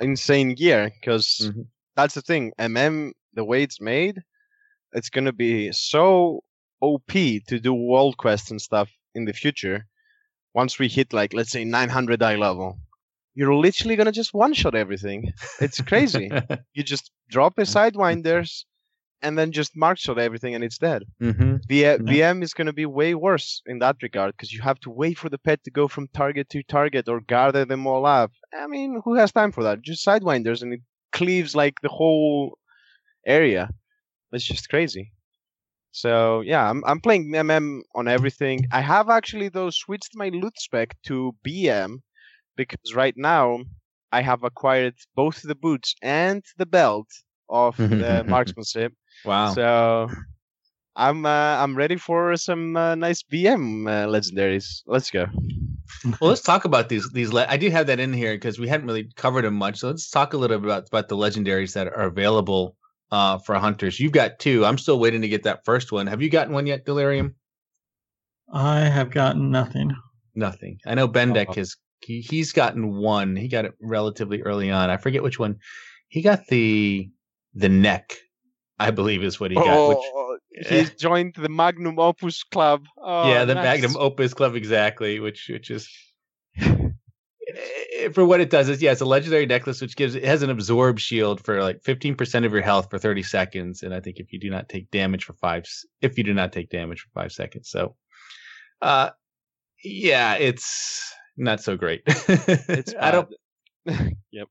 [0.00, 1.68] insane gear because Mhm.
[1.96, 2.52] that's the thing.
[2.58, 4.22] MM, the way it's made,
[4.92, 6.40] it's gonna be so
[6.80, 7.12] OP
[7.48, 9.86] to do world quests and stuff in the future.
[10.54, 12.78] Once we hit like let's say 900 eye level,
[13.34, 15.32] you're literally gonna just one shot everything.
[15.60, 16.30] It's crazy.
[16.74, 18.64] you just drop a sidewinders
[19.22, 21.02] and then just mark shot everything and it's dead.
[21.18, 21.96] hmm V- Yeah.
[21.96, 25.16] BM is going to be way worse in that regard because you have to wait
[25.18, 28.32] for the pet to go from target to target or gather them all up.
[28.52, 29.80] I mean, who has time for that?
[29.80, 30.80] Just sidewinders and it
[31.12, 32.58] cleaves like the whole
[33.26, 33.70] area.
[34.32, 35.12] It's just crazy.
[35.92, 38.66] So yeah, I'm I'm playing MM on everything.
[38.72, 42.02] I have actually though switched my loot spec to BM
[42.56, 43.60] because right now
[44.12, 47.08] I have acquired both the boots and the belt
[47.48, 48.92] of the marksmanship.
[49.24, 49.54] Wow.
[49.54, 50.08] So
[50.96, 54.82] I'm uh, I'm ready for some uh, nice BM uh, legendaries.
[54.86, 55.26] Let's go.
[56.20, 57.10] well, let's talk about these.
[57.12, 59.78] These le- I do have that in here because we hadn't really covered them much.
[59.78, 62.76] So let's talk a little bit about about the legendaries that are available
[63.14, 64.00] uh, for hunters.
[64.00, 64.64] You've got two.
[64.66, 66.08] I'm still waiting to get that first one.
[66.08, 67.36] Have you gotten one yet, Delirium?
[68.52, 69.92] I have gotten nothing.
[70.34, 70.78] Nothing.
[70.84, 71.54] I know Bendak Uh-oh.
[71.54, 71.76] has.
[72.00, 73.36] He, he's gotten one.
[73.36, 74.90] He got it relatively early on.
[74.90, 75.58] I forget which one.
[76.08, 77.08] He got the
[77.54, 78.14] the neck.
[78.80, 79.88] I believe is what he got.
[79.90, 80.36] Which, Oh,
[80.68, 82.82] he's joined the Magnum Opus Club.
[83.00, 83.64] Oh, yeah, the nice.
[83.64, 85.88] Magnum Opus Club exactly, which which is eh,
[88.12, 90.50] for what it does is yeah, it's a legendary necklace which gives it has an
[90.50, 94.32] absorb shield for like 15% of your health for 30 seconds and I think if
[94.32, 95.64] you do not take damage for 5
[96.00, 97.68] if you do not take damage for 5 seconds.
[97.68, 97.96] So
[98.82, 99.10] uh
[99.82, 102.02] yeah, it's not so great.
[102.06, 103.28] It's I don't
[104.32, 104.48] yep.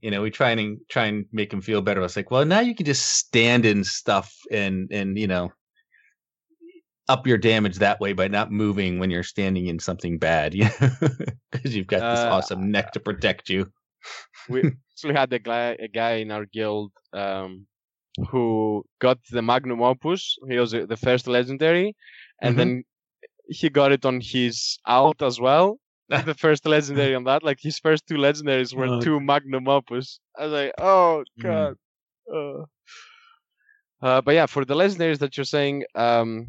[0.00, 2.02] you know, we try and try and make him feel better.
[2.02, 5.52] It's like, well, now you can just stand in stuff and and you know
[7.08, 10.64] up your damage that way by not moving when you're standing in something bad, you
[10.64, 10.88] know,
[11.52, 13.72] because you've got this Uh, awesome neck to protect you.
[14.48, 17.66] we actually had a guy, a guy in our guild um,
[18.30, 20.36] who got the Magnum Opus.
[20.48, 21.96] He was uh, the first legendary,
[22.42, 22.58] and Mhm.
[22.58, 22.84] then
[23.48, 25.78] he got it on his out as well.
[26.08, 29.00] the first legendary on that, like his first two legendaries were Oh.
[29.00, 30.20] two Magnum Opus.
[30.38, 31.42] I was like, oh Mm.
[31.42, 31.76] god.
[32.32, 32.64] Uh.
[34.02, 36.48] Uh, but yeah, for the legendaries that you're saying, um,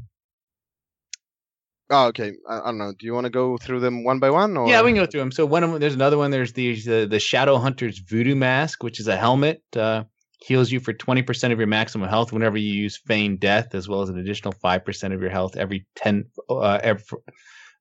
[1.89, 2.33] oh, okay.
[2.47, 2.93] I, I don't know.
[2.97, 4.55] Do you want to go through them one by one?
[4.57, 4.67] Or?
[4.67, 5.31] Yeah, we can go through them.
[5.31, 6.31] So one of them, there's another one.
[6.31, 9.63] There's the the, the Shadow Hunter's Voodoo Mask, which is a helmet.
[9.75, 10.03] Uh,
[10.41, 14.01] heals you for 20% of your maximum health whenever you use Feign Death, as well
[14.01, 17.03] as an additional 5% of your health every 10 uh, every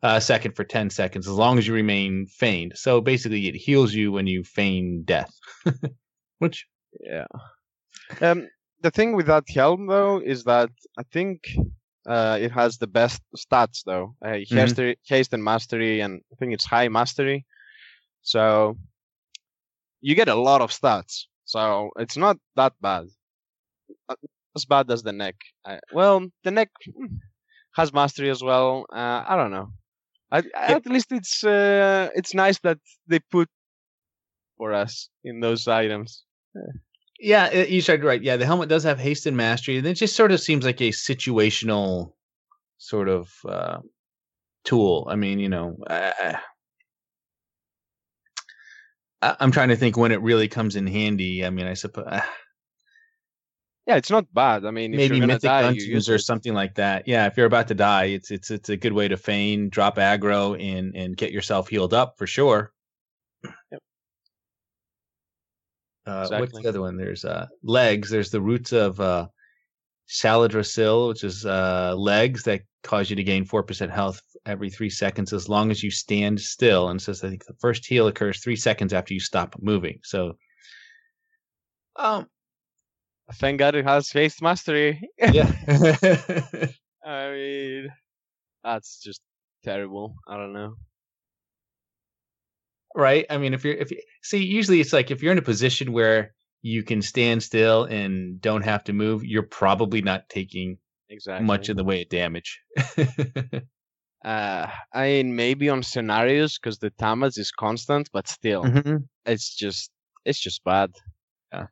[0.03, 2.73] uh, second for 10 seconds, as long as you remain feigned.
[2.77, 5.33] So basically, it heals you when you feign death.
[6.38, 6.66] which
[7.01, 7.27] Yeah.
[8.21, 8.49] Um,
[8.81, 11.49] the thing with that helm though is that I think
[12.09, 14.14] uh, it has the best stats though.
[14.25, 17.47] Uh, haste, haste and mastery, and I think it's high mastery.
[18.23, 18.77] So
[20.01, 21.25] you get a lot of stats.
[21.44, 23.07] So it's not that bad.
[24.09, 24.16] Uh,
[24.57, 25.37] As bad as the neck.
[25.64, 27.16] I, well, the neck hmm,
[27.77, 28.87] has mastery as well.
[28.92, 29.68] Uh, I don't know.
[30.33, 33.49] I, At least it's uh, it's nice that they put
[34.59, 36.25] for us in those items.
[37.18, 38.22] Yeah, it, you started right.
[38.22, 40.81] Yeah, the helmet does have haste and mastery, and it just sort of seems like
[40.81, 42.12] a situational
[42.78, 43.78] sort of uh,
[44.64, 45.09] tool.
[45.11, 46.38] I mean, you know, I,
[49.22, 51.44] I'm trying to think when it really comes in handy.
[51.44, 52.20] I mean, I suppose uh,
[53.88, 54.66] Yeah, it's not bad.
[54.66, 57.09] I mean, if maybe you're mythic die, use or something like that.
[57.09, 59.96] Yeah, if you're about to die, it's it's it's a good way to feign, drop
[59.96, 62.70] aggro, and and get yourself healed up for sure.
[63.72, 63.83] Yep.
[66.09, 66.97] Uh, What's the other one?
[66.97, 68.11] There's uh, legs.
[68.11, 69.29] There's the roots of uh,
[70.09, 74.90] Shaladrassil, which is uh, legs that cause you to gain four percent health every three
[74.90, 76.88] seconds as long as you stand still.
[76.88, 80.01] And it says I think the first heal occurs three seconds after you stop moving.
[80.03, 80.38] So,
[81.97, 82.29] um,
[83.35, 85.01] Thank God it has haste mastery.
[85.18, 85.53] yeah.
[87.05, 87.88] I mean,
[88.64, 89.21] that's just
[89.62, 90.16] terrible.
[90.27, 90.77] I don't know.
[92.99, 95.43] Right i mean if you're if you see usually it's like if you're in a
[95.43, 100.77] position where you can stand still and don't have to move you're probably not taking
[101.11, 101.47] Exactly.
[101.47, 102.61] much in the way of damage
[104.25, 109.07] Uh, I mean, maybe on scenarios because the damage is constant, but still, Mhm.
[109.25, 109.93] it's just
[110.25, 110.91] it's just bad.
[111.53, 111.67] Yeah.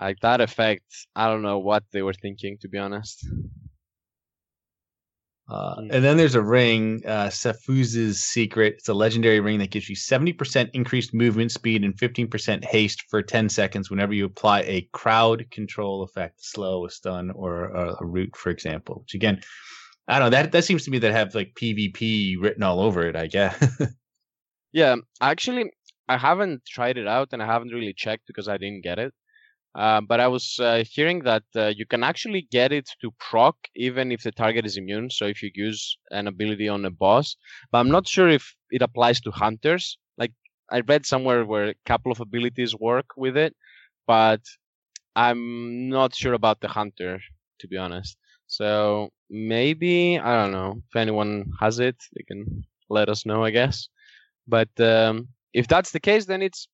[0.00, 3.26] Like that effect, I don't know what they were thinking, to be honest.
[5.46, 5.88] Uh, Mm.
[5.92, 8.76] and then there's a ring, uh, Sephuz's Secret.
[8.78, 13.22] It's a legendary ring that gives you 70% increased movement speed and 15% haste for
[13.22, 18.06] 10 seconds whenever you apply a crowd control effect, slow, a stun, or a, a
[18.06, 19.00] root, for example.
[19.02, 19.42] Which again,
[20.08, 20.36] I don't know.
[20.36, 23.16] That that seems to me that have like PvP written all over it.
[23.16, 23.56] I guess.
[24.72, 25.70] Yeah, actually,
[26.08, 29.14] I haven't tried it out and I haven't really checked because I didn't get it.
[29.74, 33.56] Uh, but I was uh, hearing that uh, you can actually get it to proc
[33.74, 35.10] even if the target is immune.
[35.10, 37.36] So if you use an ability on a boss,
[37.72, 39.98] but I'm not sure if it applies to hunters.
[40.16, 40.32] Like
[40.70, 43.54] I read somewhere where a couple of abilities work with it,
[44.06, 44.40] but
[45.16, 47.20] I'm not sure about the hunter
[47.60, 48.16] to be honest.
[48.46, 53.44] So maybe I don't know if anyone has it, they can let us know.
[53.44, 53.88] I guess.
[54.46, 56.68] But um, if that's the case, then it's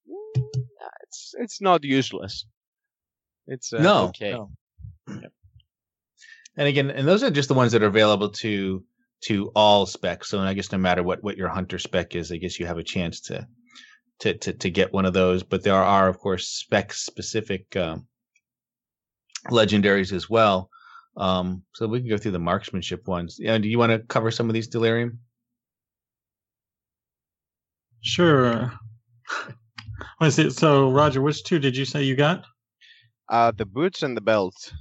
[1.06, 2.46] it's it's not useless.
[3.50, 4.04] It's uh, no.
[4.04, 4.30] okay.
[4.30, 4.50] no.
[6.56, 8.84] And again, and those are just the ones that are available to
[9.24, 10.30] to all specs.
[10.30, 12.78] So I guess no matter what what your hunter spec is, I guess you have
[12.78, 13.46] a chance to
[14.20, 15.42] to to to get one of those.
[15.42, 18.06] But there are, of course, spec specific um,
[19.48, 20.70] legendaries as well.
[21.16, 23.36] Um, so we can go through the marksmanship ones.
[23.40, 25.18] Yeah, do you want to cover some of these delirium?
[28.00, 28.72] Sure.
[30.20, 30.50] Let's see.
[30.50, 32.44] So, Roger, which two did you say you got?
[33.30, 34.72] Uh, the boots and the belt.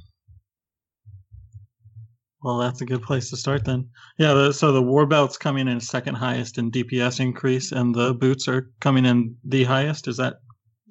[2.41, 3.89] Well, that's a good place to start then.
[4.17, 8.13] Yeah, the, so the war belt's coming in second highest in DPS increase, and the
[8.13, 10.07] boots are coming in the highest.
[10.07, 10.35] Is that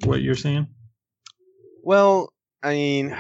[0.05, 0.67] what you're seeing?
[1.83, 3.17] Well, I mean,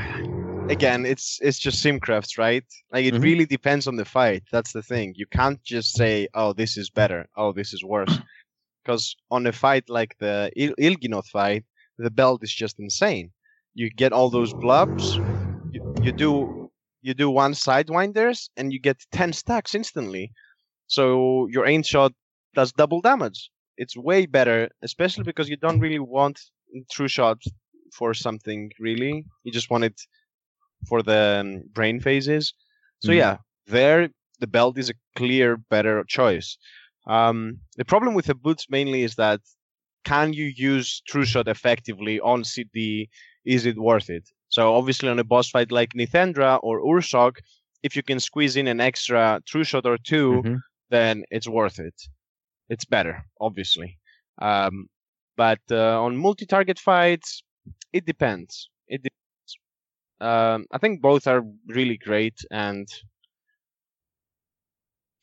[0.68, 2.64] again, it's it's just simcrafts, right?
[2.92, 3.22] Like it Mhm.
[3.22, 4.42] really depends on the fight.
[4.52, 5.14] That's the thing.
[5.16, 7.26] You can't just say, "Oh, this is better.
[7.34, 8.06] Oh, this is worse,"
[8.84, 11.64] because on a fight like the Il- Il'gynoth fight,
[11.96, 13.32] the belt is just insane.
[13.78, 15.22] You get all those blobs.
[15.72, 16.70] You, you do
[17.02, 20.32] you do one sidewinders, and you get ten stacks instantly.
[20.88, 22.12] So your aim shot
[22.54, 23.50] does double damage.
[23.76, 26.40] It's way better, especially because you don't really want
[26.92, 27.38] true shot
[27.92, 29.24] for something really.
[29.44, 30.00] You just want it
[30.88, 32.54] for the um, brain phases.
[33.00, 33.18] So Mhm.
[33.18, 34.10] yeah, there
[34.40, 36.58] the belt is a clear better choice.
[37.06, 39.40] Um, the problem with the boots mainly is that
[40.04, 43.08] can you use true shot effectively on CD?
[43.44, 44.28] Is it worth it?
[44.48, 47.38] So obviously on a boss fight like Nythendra or Ursoc,
[47.82, 50.62] if you can squeeze in an extra true shot or 2 Mhm.
[50.90, 51.94] then it's worth it.
[52.68, 53.98] It's better, obviously.
[54.40, 54.88] Um,
[55.36, 57.42] but uh, on multi-target fights,
[57.92, 58.70] it depends.
[58.88, 59.58] It depends.
[60.20, 62.88] Um, I think both are really great, and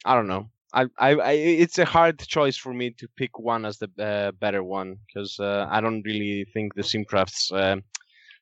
[0.06, 0.49] I don't know.
[0.73, 4.32] I, I, I it's a hard choice for me to pick one as the uh,
[4.34, 7.80] better one because uh, I don't really think the simcrafts uh,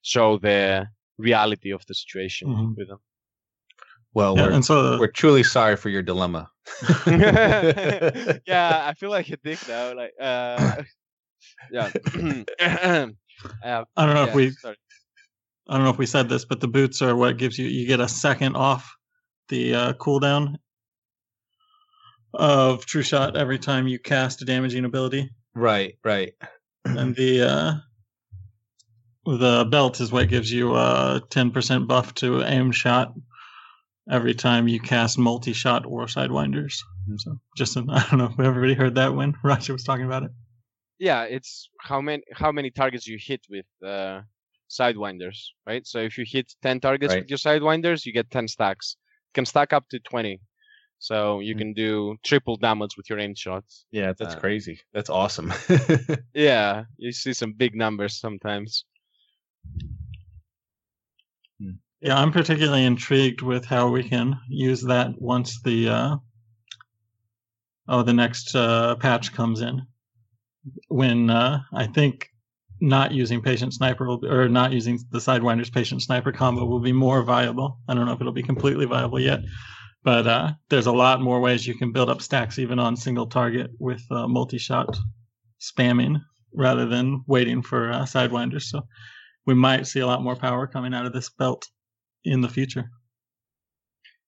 [0.04, 0.88] show the
[1.18, 2.76] reality of the situation Mhm.
[2.78, 3.00] with them.
[4.14, 6.52] Well, Yeah, we're, and so we're truly sorry for your dilemma.
[7.08, 9.96] yeah, I feel like a dick now.
[9.96, 10.84] Like, uh,
[11.72, 11.90] yeah.
[12.60, 14.78] uh, I don't know if we sorry.
[15.68, 17.88] I don't know if we said this, but the boots are what gives you you
[17.88, 18.94] get a second off
[19.50, 20.58] the uh, cooldown
[22.34, 26.34] of True Shot every time you cast a damaging ability, Right, right.
[26.86, 27.74] and the uh,
[29.26, 33.14] the belt is what gives you a ten percent buff to aim shot
[34.10, 36.80] every time you cast multi shot or sidewinders.
[37.18, 40.24] So just an, I don't know if everybody heard that when Roger was talking about
[40.24, 40.32] it.
[41.00, 44.22] yeah, it's how many how many targets you hit with uh,
[44.70, 45.86] sidewinders, right?
[45.88, 47.22] So if you hit ten targets Right.
[47.24, 48.98] with your sidewinders, you get ten stacks.
[49.30, 50.42] You can stack up to twenty,
[51.00, 51.58] so you Mm.
[51.60, 53.86] can do triple damage with your aim shots.
[53.92, 54.80] Yeah, that's Uh, crazy.
[54.94, 55.54] That's awesome.
[56.36, 58.86] Yeah, you see some big numbers sometimes.
[62.04, 66.16] Yeah, I'm particularly intrigued with how we can use that once the uh,
[67.88, 69.82] oh the next uh, patch comes in.
[70.90, 72.28] When uh, I think
[72.82, 76.92] not using patient sniper will or not using the sidewinders patient sniper combo will be
[76.92, 77.80] more viable.
[77.88, 79.40] I don't know if it'll be completely viable yet,
[80.04, 83.28] but uh, there's a lot more ways you can build up stacks even on single
[83.28, 84.94] target with uh, multi shot
[85.62, 86.20] spamming
[86.54, 88.64] rather than waiting for uh, sidewinders.
[88.64, 88.86] So
[89.46, 91.68] we might see a lot more power coming out of this belt
[92.24, 92.90] in the future.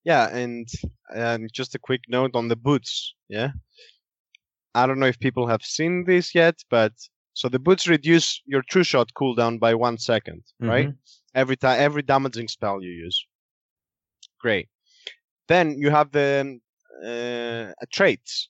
[0.04, 0.68] Yeah, and
[1.16, 3.16] and just a quick note on the boots.
[3.28, 3.52] Yeah,
[4.76, 6.94] I don't know if people have seen this yet, but
[7.34, 10.90] so the boots reduce your true shot cooldown by one second, right?
[11.34, 13.26] Every time, every damaging spell you use.
[14.40, 14.70] Great.
[15.48, 16.60] Then you have the
[17.04, 18.50] uh, traits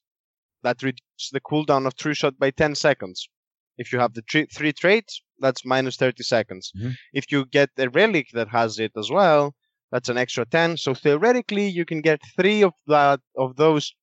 [0.63, 3.29] that reduce the cooldown of true shot by 10 seconds.
[3.77, 6.71] If you have the tre- three traits, that's minus 30 seconds.
[6.75, 6.95] Mhm.
[7.13, 9.55] If you get a relic that has it as well,
[9.91, 10.77] that's an extra 10.
[10.77, 13.93] So theoretically, you can get three of that of those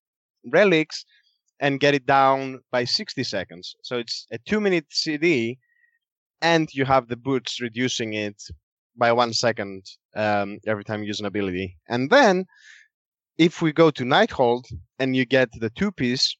[0.52, 1.04] relics
[1.60, 3.76] and get it down by 60 seconds.
[3.82, 5.58] So it's a two minute CD,
[6.40, 8.42] and you have the boots reducing it
[8.96, 9.84] by one second
[10.16, 11.78] um, every time you use an ability.
[11.88, 12.46] And then,
[13.38, 14.64] if we go to Nighthold
[14.98, 16.36] and you get the two piece,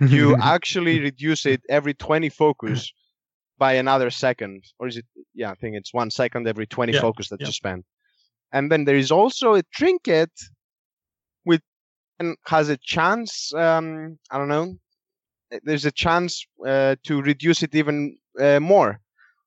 [0.00, 2.92] you actually reduce it every 20 focus
[3.58, 4.64] by another second.
[4.78, 5.06] Or is it?
[5.34, 7.46] Yeah, I think it's one second every 20 Yeah, focus that yeah.
[7.46, 7.84] you spend.
[8.52, 10.30] And then there is also a trinket
[11.44, 11.60] with
[12.18, 13.52] and has a chance.
[13.54, 14.76] Um, I don't know.
[15.52, 19.00] uh, There's a chance uh, to reduce it even uh, more,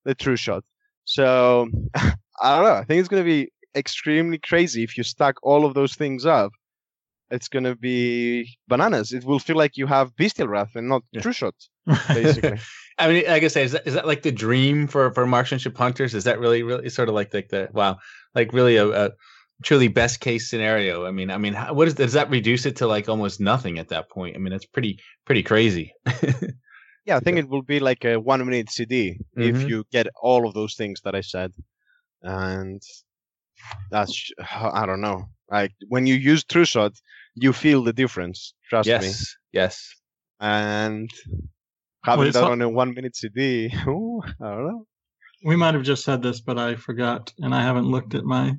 [0.06, 0.64] the true shot.
[1.06, 2.74] So I don't know.
[2.76, 6.26] I think it's going to be extremely crazy if you stack all of those things
[6.26, 6.52] up.
[7.32, 9.14] It's going to be bananas.
[9.14, 11.22] It will feel like you have bestial wrath and not Yeah.
[11.22, 11.56] true shot,
[12.14, 12.58] basically.
[12.98, 15.78] I mean, like I say, is that, is that like the dream for for marksmanship
[15.78, 16.14] hunters?
[16.16, 17.98] Is that really really sort of like like the wow,
[18.36, 19.12] like really a, a
[19.64, 21.06] truly best case scenario?
[21.06, 23.80] I mean, I mean, how, what is does that reduce it to like almost nothing
[23.80, 24.36] at that point?
[24.36, 25.94] I mean, it's pretty pretty crazy.
[27.06, 29.70] Yeah, I think it will be like a one minute CD if Mhm.
[29.70, 31.52] you get all of those things that I said,
[32.22, 32.82] and
[33.90, 35.26] that's I don't know.
[35.52, 36.94] Like when you use True Shot,
[37.36, 38.54] you feel the difference.
[38.70, 38.94] Trust me.
[38.94, 39.94] Yes, yes.
[40.40, 41.10] And
[42.04, 44.86] having Wait, that so- on a one minute CD, ooh, I don't know.
[45.46, 48.58] We might have just said this, but I forgot, and I haven't looked at my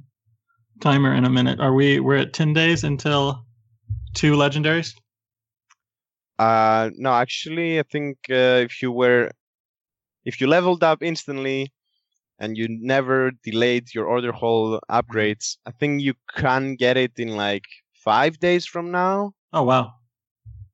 [0.80, 1.60] timer in a minute.
[1.60, 2.00] Are we?
[2.00, 3.44] We're at ten days until
[4.14, 4.94] two legendaries.
[6.38, 9.30] Uh, no, actually, I think uh, if you were,
[10.24, 11.70] if you leveled up instantly,
[12.40, 17.36] and you never delayed your order hall upgrades, I think you can get it in
[17.36, 19.32] like five days from now.
[19.52, 19.92] Oh wow!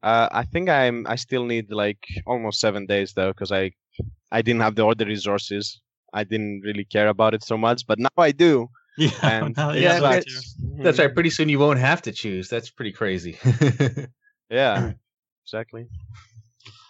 [0.03, 1.07] Uh, I think I'm.
[1.07, 3.73] I still need like almost seven days though, because I,
[4.33, 5.81] I didn't have the order resources.
[6.15, 8.69] I didn't really care about it so much, but now I do.
[8.99, 10.83] Yeah, And now that you yeah, that's- too.
[10.83, 11.13] That's right.
[11.13, 12.49] Pretty soon you won't have to choose.
[12.49, 13.37] That's pretty crazy.
[14.51, 14.93] Yeah,
[15.45, 15.87] exactly.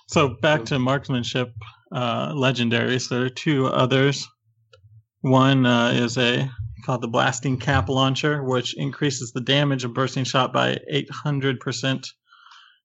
[0.09, 1.53] So back to marksmanship
[1.91, 3.09] uh, legendaries.
[3.09, 4.29] There are two others.
[5.27, 6.49] One uh, is a
[6.85, 12.07] called the blasting cap launcher, which increases the damage of bursting shot by 800%,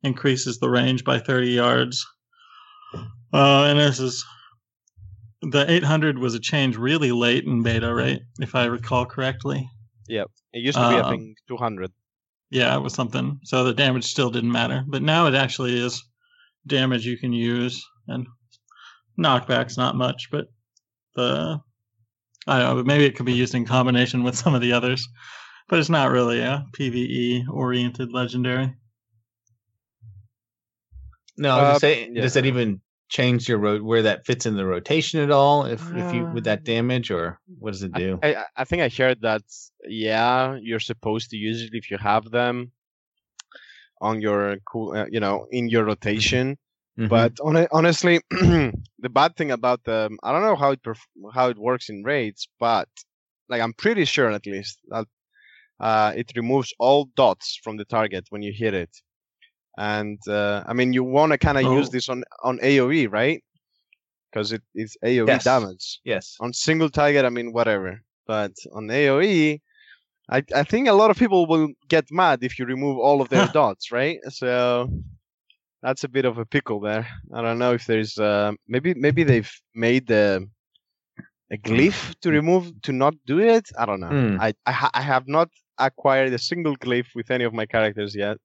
[0.02, 2.04] increases the range by 30 yards.
[3.32, 4.26] Uh, and this is
[5.44, 8.22] the 800 was a change really late in beta, right?
[8.40, 9.70] If I recall correctly.
[10.08, 11.92] Yep, it used to be, I Um, think, 200.
[12.50, 13.40] Yeah, it was something.
[13.44, 16.04] So the damage still didn't matter, but now it actually is
[16.66, 18.26] damage you can use, and
[19.18, 20.48] knockbacks not much, but
[21.16, 21.62] the
[22.52, 24.74] I don't know, but maybe it could be used in combination with some of the
[24.74, 25.08] others,
[25.70, 28.76] but it's not really a PVE oriented legendary.
[31.38, 32.22] no, I was gonna Uh, say, yeah.
[32.22, 35.66] does that even change your road where that fits in the rotation at all?
[35.66, 38.20] If if you with that damage, or what does it do?
[38.22, 39.42] I, I- I think I heard that.
[39.88, 42.72] Yeah, you're supposed to use it if you have them
[44.02, 46.58] on your cool, uh, you know, in your rotation.
[47.00, 47.10] Mhm.
[47.10, 51.50] But on, honestly, the bad thing about them, I don't know how it perf- how
[51.50, 52.90] it works in raids, but
[53.50, 55.08] like I'm pretty sure at least that
[55.80, 58.90] uh, it removes all dots from the target when you hit it.
[59.78, 61.92] And uh, I mean, you want to kind of use Oh.
[61.92, 63.42] this on on AOE, right?
[64.32, 65.44] Because it, it's AOE Yes.
[65.44, 66.36] damage yes.
[66.40, 68.02] on single target, I mean, whatever.
[68.28, 69.60] But on AOE,
[70.30, 73.30] I, I think a lot of people will get mad if you remove all of
[73.30, 74.20] their dots, right?
[74.30, 74.90] So
[75.82, 77.08] that's a bit of a pickle there.
[77.34, 80.48] I don't know if there's uh, maybe maybe they've made the
[81.52, 83.70] a glyph to remove to not do it.
[83.78, 84.08] I don't know.
[84.08, 84.38] Hmm.
[84.40, 88.16] I I, ha- I have not acquired a single glyph with any of my characters
[88.16, 88.38] yet.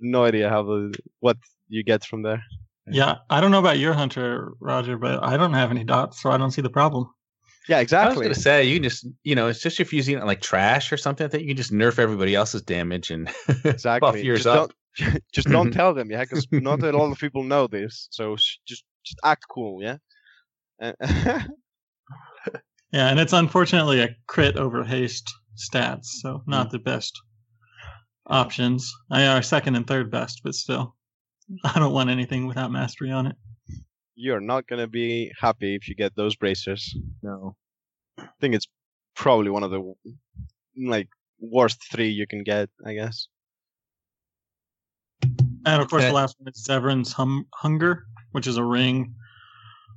[0.00, 1.36] No idea how the what
[1.68, 2.42] you get from there.
[2.90, 6.30] Yeah, I don't know about your hunter, Roger, but I don't have any dots, so
[6.30, 7.10] I don't see the problem.
[7.68, 8.24] Yeah, exactly.
[8.24, 8.54] I was exactly.
[8.54, 10.90] gonna say you can just you know it's just if you're using it like trash
[10.90, 13.28] or something like that you can just nerf everybody else's damage and
[13.64, 14.00] exactly.
[14.00, 14.72] buff yours just up.
[15.32, 15.76] Just don't mm-hmm.
[15.78, 18.08] tell them, yeah, because not a lot of people know this.
[18.10, 19.96] So just just act cool, yeah.
[22.92, 26.70] Yeah, and it's unfortunately a crit over haste stats, so not mm.
[26.70, 27.12] the best
[28.26, 28.90] options.
[29.10, 30.94] I are second and third best, but still,
[31.64, 33.36] I don't want anything without mastery on it.
[34.14, 36.96] You're not gonna be happy if you get those bracers.
[37.22, 37.56] no
[38.18, 38.68] I think it's
[39.14, 39.94] probably one of the
[40.76, 43.28] like worst three you can get, I guess.
[45.66, 46.08] And of course, Okay.
[46.10, 49.14] the last one is Zevrim's hum- Hunger, which is a ring.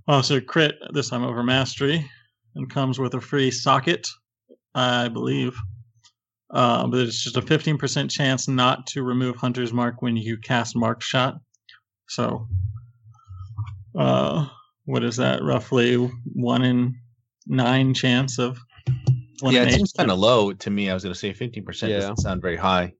[0.07, 2.09] Also, crit this time over mastery,
[2.55, 4.07] and comes with a free socket,
[4.76, 5.55] I believe.
[6.49, 10.76] Uh, but it's just a 15% chance not to remove Hunter's Mark when you cast
[10.76, 11.36] Mark Shot.
[12.09, 12.47] So,
[13.97, 14.47] uh,
[14.86, 15.43] what is that?
[15.43, 15.95] Roughly
[16.34, 16.95] one in
[17.47, 18.57] nine chance of.
[19.43, 21.99] Yeah in it seems kind of low to me I was gonna say 15% Yeah.
[22.01, 22.93] doesn't sound very high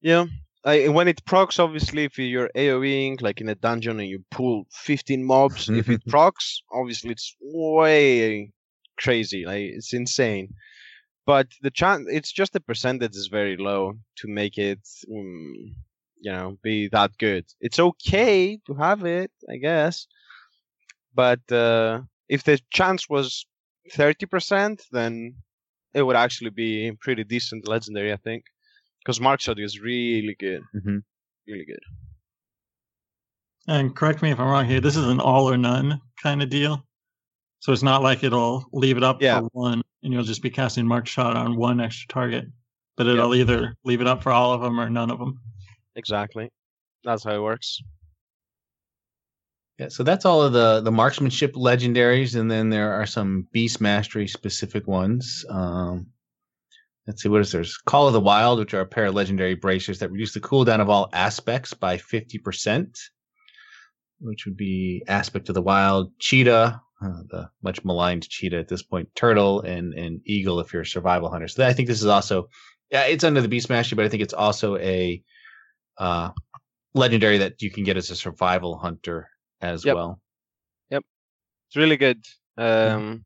[0.00, 0.24] Yeah.
[0.66, 4.66] I, when it procs, obviously, if you're AoEing like in a dungeon and you pull
[4.72, 8.50] 15 mobs, if it procs, obviously it's way
[8.98, 9.46] crazy.
[9.46, 10.54] Like it's insane.
[11.24, 15.76] But the chance, it's just the percentage is very low to make it, um,
[16.20, 17.44] you know, be that good.
[17.60, 20.08] It's okay to have it, I guess.
[21.14, 23.46] But uh, if the chance was
[23.92, 25.36] 30%, then
[25.94, 28.44] it would actually be pretty decent legendary, I think
[29.06, 31.04] because Mark Shot is really good, Mhm.
[31.46, 31.78] really good.
[33.68, 34.80] And correct me if I'm wrong here.
[34.80, 36.84] This is an all or none kind of deal.
[37.60, 39.38] So it's not like it'll leave it up Yeah.
[39.40, 42.46] for one and you'll just be casting mark shot on one extra target.
[42.96, 45.40] But it'll either leave it up for all of them or none of them.
[45.94, 46.50] Exactly,
[47.04, 47.80] that's how it works.
[49.78, 53.80] Yeah, so that's all of the the marksmanship legendaries, and then there are some beast
[53.80, 55.44] mastery specific ones.
[55.50, 56.10] Um,
[57.06, 59.54] let's see, what is there's Call of the Wild, which are a pair of legendary
[59.54, 62.98] bracers that reduce the cooldown of all aspects by fifty percent.
[64.20, 68.82] which would be Aspect of the Wild, Cheetah, uh, the much maligned cheetah at this
[68.82, 71.48] point, turtle, and and eagle if you're a survival hunter.
[71.48, 72.48] So I think this is also,
[72.90, 75.22] yeah, it's under the Beast Mastery, but I think it's also a
[75.98, 76.30] uh,
[76.94, 79.28] legendary that you can get as a survival hunter
[79.60, 79.94] as Yep.
[79.94, 80.20] well.
[80.90, 81.02] Yep.
[81.68, 82.24] It's really good.
[82.56, 83.24] Um,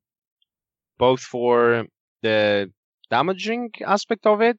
[0.99, 1.87] both for
[2.23, 2.73] the
[3.11, 4.59] damaging aspect of it,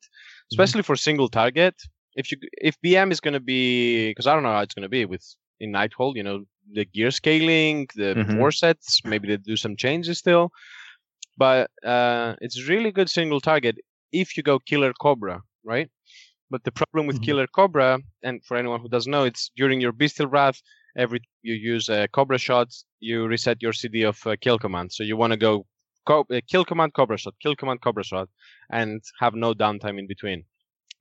[0.52, 0.52] Mm-hmm.
[0.52, 1.76] especially for single target.
[2.16, 4.84] If you if BM is going to be because I don't know how it's going
[4.84, 5.24] to be with
[5.60, 8.34] in Nighthold, you know, the gear scaling, the Mhm.
[8.34, 10.52] four sets, maybe they do some changes still,
[11.38, 13.78] but uh, it's really good single target
[14.12, 15.89] if you go Killer Cobra, right?
[16.49, 17.22] But the problem with Mhm.
[17.22, 20.62] Killer Cobra, and for anyone who doesn't know, it's during your Bestial Wrath,
[20.97, 24.91] every you use a Cobra shot, you reset your CD of uh, kill command.
[24.91, 25.66] So you want to go
[26.06, 28.30] co- uh, kill command, Cobra shot, kill command, Cobra shot,
[28.70, 30.45] and have no downtime in between.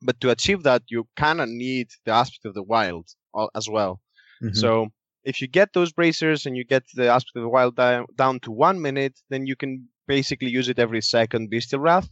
[0.03, 3.07] But to achieve that, you kind of need the aspect of the wild
[3.55, 4.01] as well.
[4.43, 4.57] Mhm.
[4.57, 4.89] So
[5.25, 8.41] if you get those bracers and you get the aspect of the wild down, down
[8.41, 12.09] to one minute, then you can basically use it every second Bestial Wrath.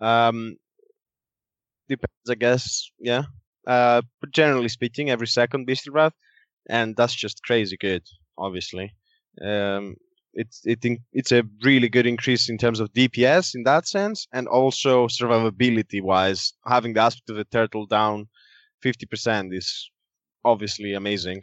[0.00, 0.56] Um,
[1.88, 2.90] depends, I guess.
[2.98, 3.24] Yeah.
[3.66, 6.14] Uh, but generally speaking, every second Bestial Wrath,
[6.68, 8.02] and that's just crazy good.
[8.36, 8.92] Obviously,
[9.40, 9.94] um,
[10.34, 14.26] it's it in, it's a really good increase in terms of DPS in that sense,
[14.32, 16.52] and also survivability wise.
[16.66, 18.28] Having the aspect of the turtle down
[18.82, 19.90] fifty percent is
[20.44, 21.42] obviously amazing.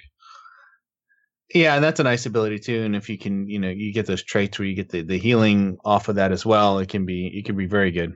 [1.54, 2.84] Yeah, and that's a nice ability too.
[2.84, 5.18] And if you can, you know, you get those traits where you get the, the
[5.18, 8.14] healing off of that as well, it can be it can be very good.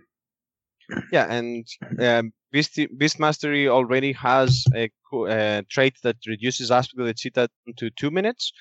[1.11, 1.65] Yeah, and
[1.99, 4.89] um, Beast, Beast Mastery already has a,
[5.27, 8.51] a trait that reduces aspect of the cheetah to two minutes.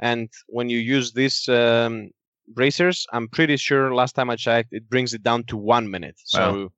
[0.00, 2.10] And when you use these um,
[2.48, 6.16] bracers, I'm pretty sure last time I checked, it brings it down to one minute.
[6.24, 6.72] So Wow.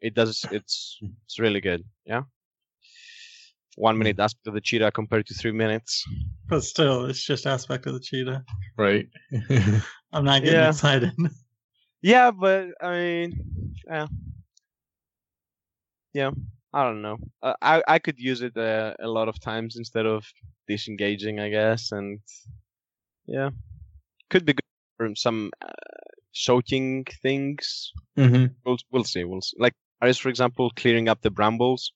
[0.00, 0.46] it does.
[0.50, 1.84] It's it's really good.
[2.06, 2.22] Yeah,
[3.76, 6.04] one minute aspect of the cheetah compared to three minutes.
[6.48, 8.44] But still, it's just aspect of the cheetah.
[8.76, 9.08] Right.
[10.12, 10.64] I'm not getting Yeah.
[10.64, 11.12] excited.
[12.02, 13.34] Yeah, but I mean,
[13.86, 14.06] yeah,
[16.12, 16.30] yeah.
[16.72, 17.18] I don't know.
[17.42, 20.24] Uh, I I could use it uh, a lot of times instead of
[20.68, 22.20] disengaging, I guess, and
[23.28, 23.50] yeah,
[24.30, 24.64] could be good
[24.96, 25.68] for some uh,
[26.32, 27.92] soaking things.
[28.16, 29.24] hmm We'll we'll see.
[29.24, 29.56] We'll see.
[29.60, 31.92] Like Aris, for example, clearing up the brambles.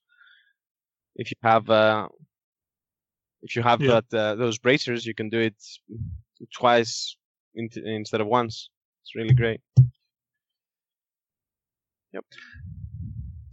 [1.17, 2.09] If you have uh,
[3.43, 4.01] if you have Yeah.
[4.01, 5.57] that uh, those bracers, you can do it
[6.55, 7.17] twice
[7.55, 8.71] in instead of once.
[9.03, 9.61] It's really great.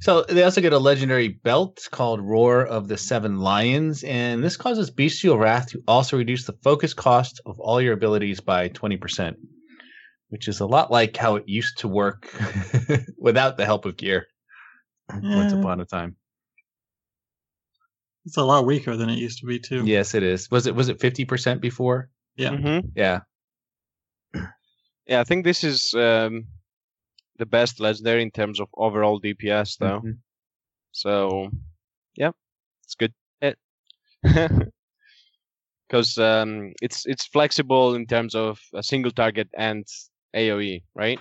[0.01, 4.55] So they also get a legendary belt called Roar of the Seven Lions, and this
[4.55, 9.35] causes Bestial Wrath to also reduce the focus cost of all your abilities by 20%,
[10.29, 12.33] which is a lot like how it used to work
[13.17, 14.27] without the help of gear
[15.21, 16.15] once upon a time.
[18.25, 19.85] It's a lot weaker than it used to be too.
[19.85, 20.49] Yes, it is.
[20.49, 22.09] Was it was it 50% before?
[22.37, 22.51] Yeah.
[22.51, 22.87] Mm-hmm.
[22.95, 23.21] Yeah.
[25.07, 26.45] Yeah, I think this is um,
[27.39, 30.01] the best legendary in terms of overall DPS, though.
[30.01, 30.17] Mhm.
[30.91, 31.49] So,
[32.15, 32.31] yeah,
[32.83, 33.13] it's good.
[35.87, 39.85] Because um, it's it's flexible in terms of a single target and
[40.35, 41.19] AOE, right?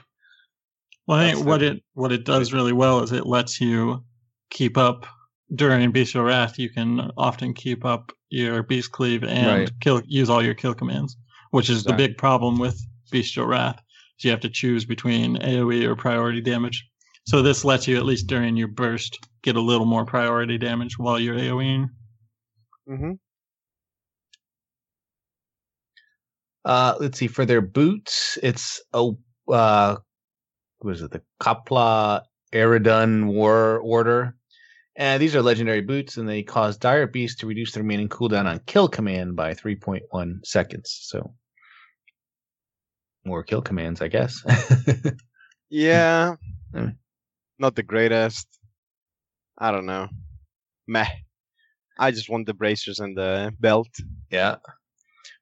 [1.07, 3.61] Well, I That's think the- what it what it does really well is it lets
[3.63, 4.05] you
[4.51, 5.07] keep up
[5.55, 6.59] during Bestial Wrath.
[6.59, 9.71] You can often keep up your Beast Cleave and Right.
[9.81, 11.17] kill use all your kill commands,
[11.51, 12.79] which is the big problem with
[13.11, 13.81] Bestial Wrath.
[14.19, 16.85] Is you have to choose between AOE or priority damage.
[17.27, 20.99] So this lets you at least during your burst get a little more priority damage
[20.99, 21.87] while you're AOEing.
[22.89, 23.13] Mm-hmm.
[26.65, 27.29] Uh, let's see.
[27.29, 29.11] For their boots, it's a
[29.49, 29.97] uh,
[30.81, 31.11] what is it?
[31.11, 34.35] The Qa'pla Eredun War Order.
[34.97, 38.47] And these are legendary boots, and they cause Dire Beast to reduce the remaining cooldown
[38.47, 40.99] on kill command by 3.1 seconds.
[41.03, 41.35] So
[43.29, 44.43] more kill commands, I guess.
[45.71, 46.37] Yeah,
[46.75, 46.97] Mm.
[47.59, 48.47] not the greatest.
[49.59, 50.09] I don't know.
[50.87, 51.07] Meh.
[51.99, 53.89] I just want the bracers and the belt.
[54.31, 54.57] yeah.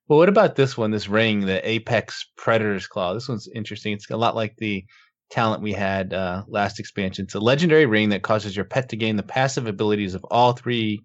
[0.09, 0.91] Well, what about this one?
[0.93, 3.14] This ring, the Apex Predator's Claw.
[3.14, 3.93] This one's interesting.
[3.93, 4.84] It's a lot like the
[5.30, 7.24] talent we had uh, last expansion.
[7.24, 10.53] It's a legendary ring that causes your pet to gain the passive abilities of all
[10.53, 11.03] three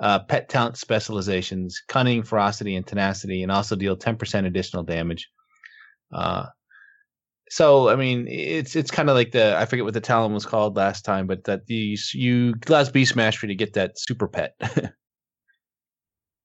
[0.00, 5.28] uh, pet talent specializations: cunning, ferocity, and tenacity, and also deal 10% additional damage.
[6.12, 6.46] Uh,
[7.50, 10.46] so, I mean, it's it's kind of like the I forget what the talent was
[10.46, 14.54] called last time, but that these you allows Beast Mastery to get that super pet.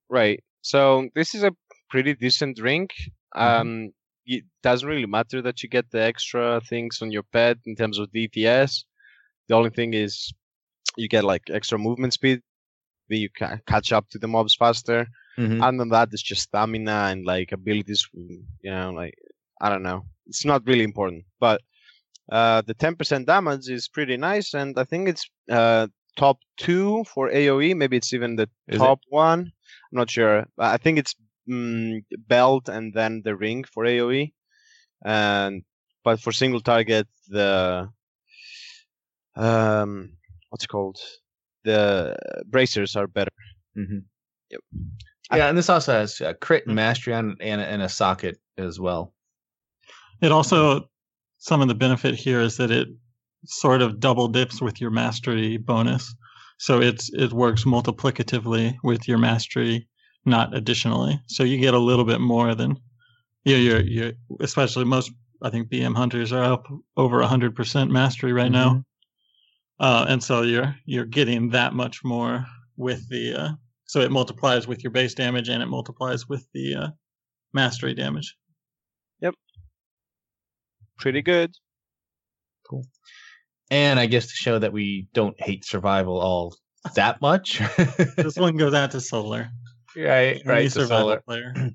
[0.09, 0.41] Right.
[0.61, 1.51] So this is a
[1.89, 2.87] pretty decent ring.
[3.35, 3.91] Um,
[4.25, 7.99] it doesn't really matter that you get the extra things on your pet in terms
[7.99, 8.83] of DPS.
[9.47, 10.31] The only thing is
[10.97, 12.41] you get like extra movement speed.
[13.09, 15.07] Then you can catch up to the mobs faster.
[15.37, 15.61] Mhm.
[15.61, 18.07] Other than that, it's just stamina and like abilities.
[18.13, 19.13] You know, like
[19.61, 20.05] I don't know.
[20.27, 21.61] It's not really important, but
[22.31, 25.87] uh, the 10% damage is pretty nice, and I think it's uh,
[26.17, 27.75] top two for AOE.
[27.75, 28.85] Maybe it's even the Is it?
[28.85, 29.39] top one.
[29.39, 30.45] I'm not sure.
[30.57, 31.15] I think it's
[31.49, 34.33] mm, belt and then the ring for AOE,
[35.05, 35.63] and
[36.03, 37.89] but for single target the
[39.35, 40.13] um
[40.49, 40.97] what's it called
[41.63, 42.15] the
[42.47, 43.31] bracers are better.
[43.77, 44.03] Mhm.
[44.49, 44.61] Yep.
[45.33, 48.79] Yeah, and this also has a crit and mastery on and, and a socket as
[48.79, 49.13] well.
[50.21, 50.89] It also
[51.37, 52.87] some of the benefit here is that it
[53.45, 56.13] sort of double dips with your mastery bonus.
[56.57, 59.87] So it's it works multiplicatively with your mastery,
[60.25, 61.21] not additionally.
[61.27, 62.77] So you get a little bit more than
[63.45, 65.11] yeah, you're you're especially most
[65.41, 66.65] I think BM hunters are up
[66.95, 68.83] over hundred percent mastery right now.
[69.79, 72.45] Uh, and so you're you're getting that much more
[72.75, 73.49] with the uh,
[73.85, 76.87] so it multiplies with your base damage and it multiplies with the uh,
[77.53, 78.35] mastery damage.
[80.97, 81.53] Pretty good.
[82.67, 82.85] Cool.
[83.69, 86.55] And I guess to show that we don't hate survival all
[86.95, 87.59] that much.
[88.15, 89.49] this one goes out to Solar.
[89.95, 90.71] right, Any right.
[90.71, 91.21] so survival Solar.
[91.27, 91.71] player.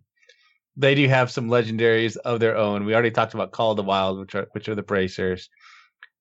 [0.76, 2.86] They do have some legendaries of their own.
[2.86, 5.50] We already talked about Call of the Wild, which are which are the bracers.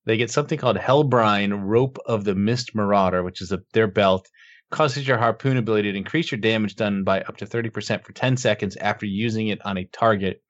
[0.06, 4.28] They get something called Helbrine Rope of the Mist Marauder, which is a, their belt.
[4.72, 8.36] Causes your harpoon ability to increase your damage done by up to 30% for 10
[8.38, 10.42] seconds after using it on a target.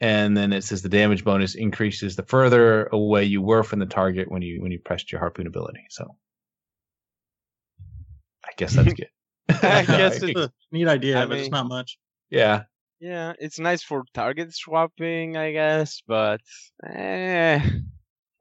[0.00, 3.86] And then it says the damage bonus increases the further away you were from the
[3.86, 5.86] target when you when you pressed your harpoon ability.
[5.90, 6.16] So
[8.44, 9.08] I guess that's good.
[9.48, 11.98] I guess It's a neat idea, I but it's not much.
[12.30, 12.64] yeah.
[13.00, 16.40] Yeah, it's nice for target swapping, I guess, but
[16.86, 17.60] eh,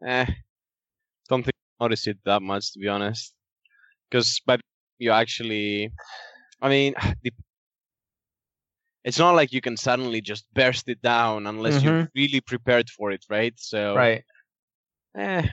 [0.05, 0.25] eh,
[1.27, 3.33] don't think I notice it that much to be honest.
[4.09, 4.61] Because but
[4.99, 5.91] you actually,
[6.61, 6.93] I mean,
[7.23, 7.31] the,
[9.03, 13.11] it's not like you can suddenly just burst it down unless you're really prepared for
[13.11, 13.53] it, right?
[13.57, 14.23] So Right.
[15.15, 15.47] eh,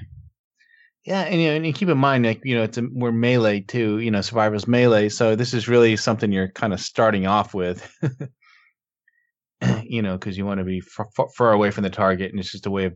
[1.05, 3.61] Yeah, and you know, and keep in mind, like you know, it's a, we're melee
[3.61, 3.99] too.
[3.99, 7.91] You know, survivors melee, so this is really something you're kind of starting off with.
[9.85, 12.67] you know, because you want to be far away from the target, and it's just
[12.67, 12.95] a way of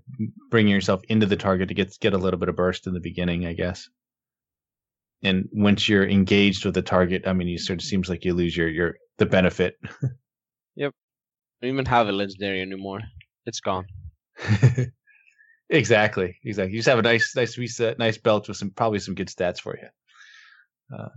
[0.50, 3.00] bringing yourself into the target to get get a little bit of burst in the
[3.00, 3.88] beginning, I guess.
[5.22, 8.34] And once you're engaged with the target, I mean, you sort of seems like you
[8.34, 9.76] lose your your the benefit.
[11.64, 13.00] don't even have a legendary anymore.
[13.46, 13.86] It's gone.
[15.70, 16.72] exactly, exactly.
[16.72, 19.60] You just have a nice, nice reset, nice belt with some probably some good stats
[19.60, 19.88] for you.
[20.94, 21.08] Uh,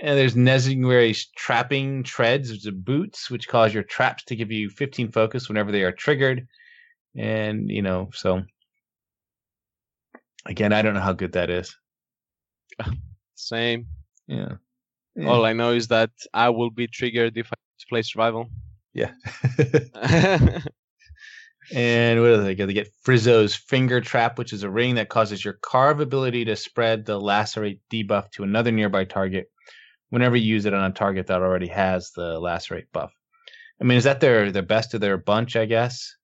[0.00, 4.68] and there's Nesingwary's trapping treads, which are boots, which cause your traps to give you
[4.68, 6.48] 15 focus whenever they are triggered.
[7.16, 8.42] And you know, so
[10.44, 11.76] again, I don't know how good that is.
[13.36, 13.86] Same.
[14.26, 14.54] Yeah.
[15.14, 15.28] Yeah.
[15.28, 17.56] All I know is that I will be triggered if I
[17.88, 18.50] play survival.
[18.94, 19.10] Yeah.
[21.74, 22.66] And what do they get?
[22.66, 26.56] They get Frizzo's finger trap, which is a ring that causes your carve ability to
[26.56, 29.46] spread the lacerate debuff to another nearby target
[30.10, 33.12] whenever you use it on a target that already has the lacerate buff.
[33.80, 35.56] I mean, is that their their best of their bunch?
[35.56, 36.14] I guess.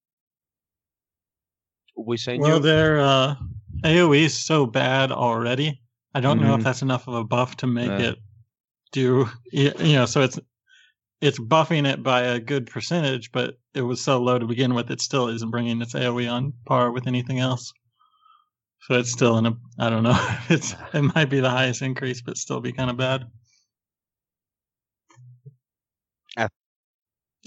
[1.97, 2.63] we say Well, you.
[2.63, 3.35] their uh,
[3.85, 5.81] AOE is so bad already.
[6.15, 6.59] I don't know Mhm.
[6.59, 8.11] if that's enough of a buff to make Yeah.
[8.11, 8.19] it
[8.93, 9.29] do.
[9.53, 10.39] You know, so it's
[11.21, 14.91] it's buffing it by a good percentage, but it was so low to begin with.
[14.91, 17.73] It still isn't bringing its AOE on par with anything else.
[18.83, 19.53] So it's still in a.
[19.79, 20.19] I don't know.
[20.49, 23.27] It's it might be the highest increase, but still be kind of bad.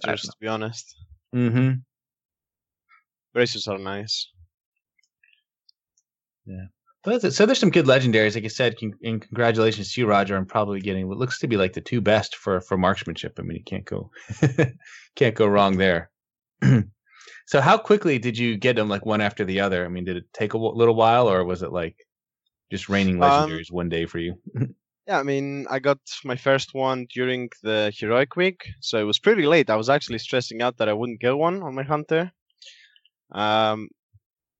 [0.06, 0.96] I just to be honest.
[1.34, 1.80] Mm-hmm.
[3.34, 4.30] Braces are nice.
[6.46, 6.73] But that's
[7.06, 7.32] it.
[7.34, 8.80] so there's some good legendaries, like I said.
[8.80, 11.82] Con- and congratulations to you, Roger, on probably getting what looks to be like the
[11.82, 13.38] two best for for marksmanship.
[13.40, 14.12] I mean, you can't go
[15.16, 16.10] can't go wrong there.
[17.46, 19.86] so how quickly did you get them, like one after the other?
[19.86, 21.98] I mean, did it take a w- little while, or was it like
[22.72, 24.36] just raining Um, legendaries one day for you?
[25.06, 29.20] Yeah, I mean, I got my first one during the heroic week, so it was
[29.20, 29.70] pretty late.
[29.70, 32.32] I was actually stressing out that I wouldn't get one on my hunter.
[33.34, 33.90] Um,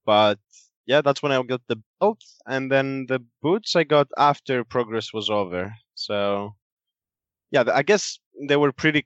[0.06, 0.40] but
[0.86, 5.14] yeah, that's when I got the belt, and then the boots I got after progress
[5.14, 5.74] was over.
[5.96, 6.56] So
[7.52, 9.06] yeah, I guess they were pretty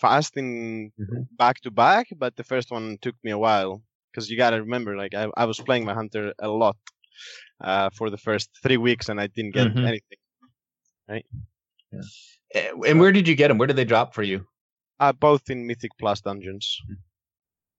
[0.00, 1.26] fast in Mhm.
[1.32, 4.96] back to back, but the first one took me a while because you gotta remember,
[4.96, 6.76] like I, I was playing my hunter a lot
[7.60, 9.86] uh, for the first three weeks, and I didn't get Mhm.
[9.86, 10.18] anything.
[12.54, 13.58] Eh, and where did you get them?
[13.58, 14.46] Where did they drop for you?
[15.00, 16.78] Uh, both in Mythic Plus dungeons.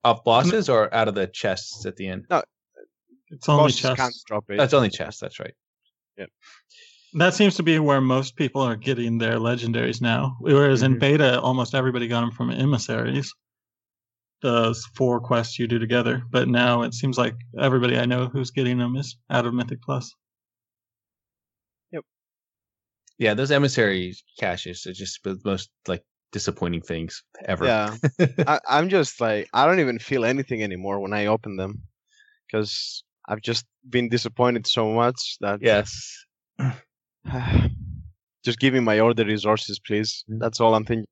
[0.03, 2.25] Off bosses or out of the chests at the end?
[3.31, 4.57] It's only Bosses can't drop it.
[4.57, 5.21] That's only chests.
[5.21, 5.53] That's right.
[6.17, 6.25] Yeah.
[7.13, 10.37] That seems to be where most people are getting their legendaries now.
[10.39, 10.99] Whereas in Mhm.
[10.99, 13.33] beta, almost everybody got them from emissaries.
[14.41, 16.23] Those four quests you do together.
[16.29, 19.81] But now it seems like everybody I know who's getting them is out of Mythic
[19.81, 20.13] Plus.
[21.91, 22.05] Yep.
[23.17, 27.65] Yeah, those emissary caches are just the most like disappointing things ever.
[27.65, 27.95] Yeah.
[28.47, 31.81] I, I'm just like I don't even feel anything anymore when I open them,
[32.47, 36.25] because I've just been disappointed so much that yes.
[38.43, 40.25] just give me my order resources, please.
[40.29, 40.39] Mm.
[40.39, 41.05] That's all I'm thinking.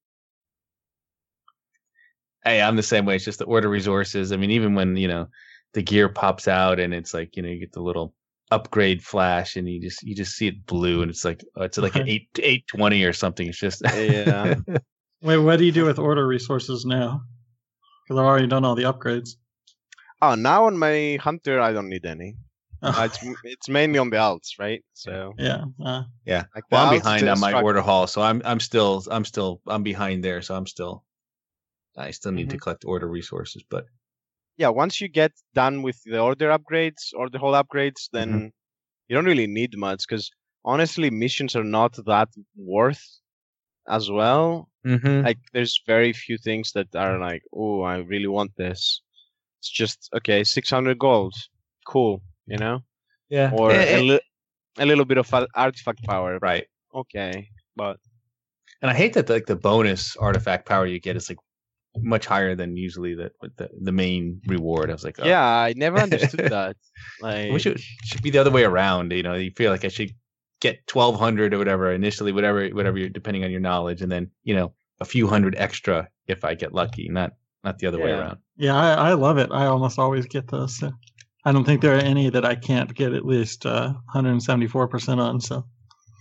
[2.43, 3.17] Hey, I'm the same way.
[3.17, 4.31] It's just the order resources.
[4.31, 5.27] I mean, even when you know
[5.73, 8.15] the gear pops out and it's like you know you get the little
[8.49, 11.77] upgrade flash and you just you just see it blue and it's like oh, it's
[11.77, 13.47] like an eight eight twenty or something.
[13.47, 14.55] It's just Yeah.
[15.21, 17.21] Wait, what do you do with order resources now?
[18.03, 19.31] Because I've already done all the upgrades.
[20.21, 22.37] Oh, now on my hunter, I don't need any.
[22.83, 24.83] Uh, Oh, it's it's mainly on the alts, right?
[24.93, 25.65] So yeah.
[25.83, 26.03] Uh,
[26.55, 27.63] like well, I'm behind on my struggle.
[27.63, 31.05] order hall, so I'm I'm still I'm still I'm behind there, so I'm still
[31.97, 33.85] I still need to collect order resources, but
[34.57, 38.47] yeah, once you get done with the order upgrades or the whole upgrades, then Mm-hmm.
[39.07, 40.31] you don't really need much because
[40.65, 43.19] honestly, missions are not that worth
[43.89, 44.69] as well.
[44.83, 45.25] Mhm.
[45.25, 49.01] Like, there's very few things that are like, oh, I really want this.
[49.59, 51.33] It's just okay, 600 gold,
[51.85, 52.83] cool, you know,
[53.29, 54.21] yeah, or a, li-
[54.77, 56.39] a little bit of artifact power.
[56.41, 56.67] right.
[56.93, 57.97] Okay, but
[58.81, 61.37] And I hate that like the bonus artifact power you get is like
[62.01, 64.89] much higher than usually the the, the main reward.
[64.89, 66.75] I was like, oh, yeah, I never understood that.
[67.21, 69.11] Like, I wish it should be the other way around.
[69.11, 70.11] You know, you feel like I should
[70.61, 74.31] get twelve hundred or whatever initially, whatever, whatever, you're, depending on your knowledge, and then
[74.43, 77.33] you know a few hundred extra if I get lucky, not
[77.63, 78.37] not the other way around.
[78.57, 79.51] yeah, I, I love it.
[79.51, 80.77] I almost always get those.
[80.77, 80.91] So
[81.45, 85.41] I don't think there are any that I can't get at least uh, 174% on.
[85.41, 85.65] So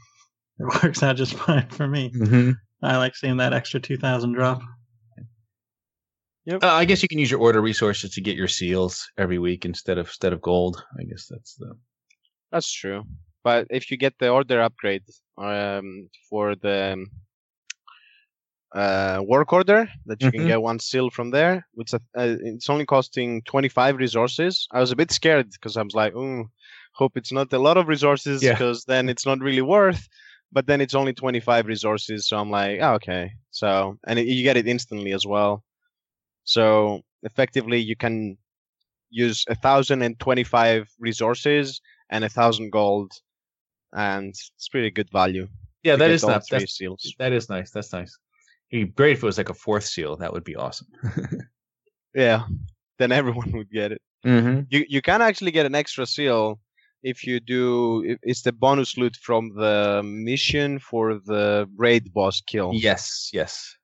[0.59, 2.11] it works out just fine for me.
[2.11, 2.53] Mm-hmm.
[2.83, 4.63] I like seeing that extra 2,000 drop.
[6.49, 9.65] Uh, I guess you can use your order resources to get your seals every week
[9.65, 10.81] instead of instead of gold.
[10.99, 11.75] I guess that's the
[12.53, 13.03] That's true.
[13.43, 15.03] But if you get the order upgrade
[15.39, 17.07] um, for the um,
[18.77, 20.33] uh, work order, that you Mhm.
[20.37, 24.69] can get one seal from there, which uh, uh, it's only costing 25 resources.
[24.71, 26.45] I was a bit scared because I was like, oh,
[26.93, 28.53] hope it's not a lot of resources Yeah.
[28.53, 30.07] because then it's not really worth.
[30.53, 33.33] But then it's only 25 resources, so I'm like, oh, okay.
[33.51, 35.65] So and it, you get it instantly as well.
[36.45, 38.39] So effectively, you can
[39.11, 43.11] use a thousand and twenty-five resources and a thousand gold,
[43.93, 45.49] and it's pretty good value.
[45.83, 45.97] yeah.
[45.97, 47.03] That is all not three that's, seals.
[47.19, 47.71] that is nice.
[47.73, 48.17] That's nice.
[48.71, 50.17] It'd be great if it was like a fourth seal.
[50.17, 50.89] That would be awesome.
[52.15, 52.45] Yeah,
[52.99, 54.01] then everyone would get it.
[54.25, 54.61] mm-hmm.
[54.71, 56.59] You you can actually get an extra seal
[57.03, 58.17] if you do.
[58.23, 63.77] It's the bonus loot from the mission for the raid boss kill, Yes, yes.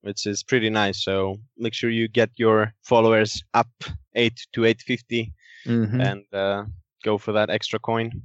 [0.00, 1.04] which is pretty nice.
[1.04, 3.68] So make sure you get your followers up
[4.14, 5.32] eight to eight fifty,
[5.66, 6.00] Mm-hmm.
[6.00, 6.64] and uh,
[7.04, 8.22] go for that extra coin.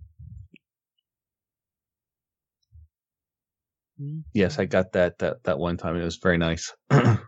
[4.34, 5.95] Yes, I got that that that one time.
[5.95, 6.74] It was very nice.
[6.89, 7.20] and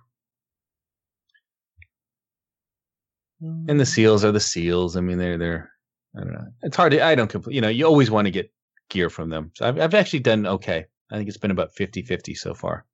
[3.80, 4.96] the seals are the seals.
[4.96, 5.72] I mean, they're they're.
[6.16, 6.48] I don't know.
[6.62, 6.92] It's hard.
[6.92, 8.52] To, I don't compl- You know, you always want to get
[8.90, 9.52] gear from them.
[9.56, 10.86] So I've I've actually done okay.
[11.12, 12.86] I think it's been about 50-50 so far.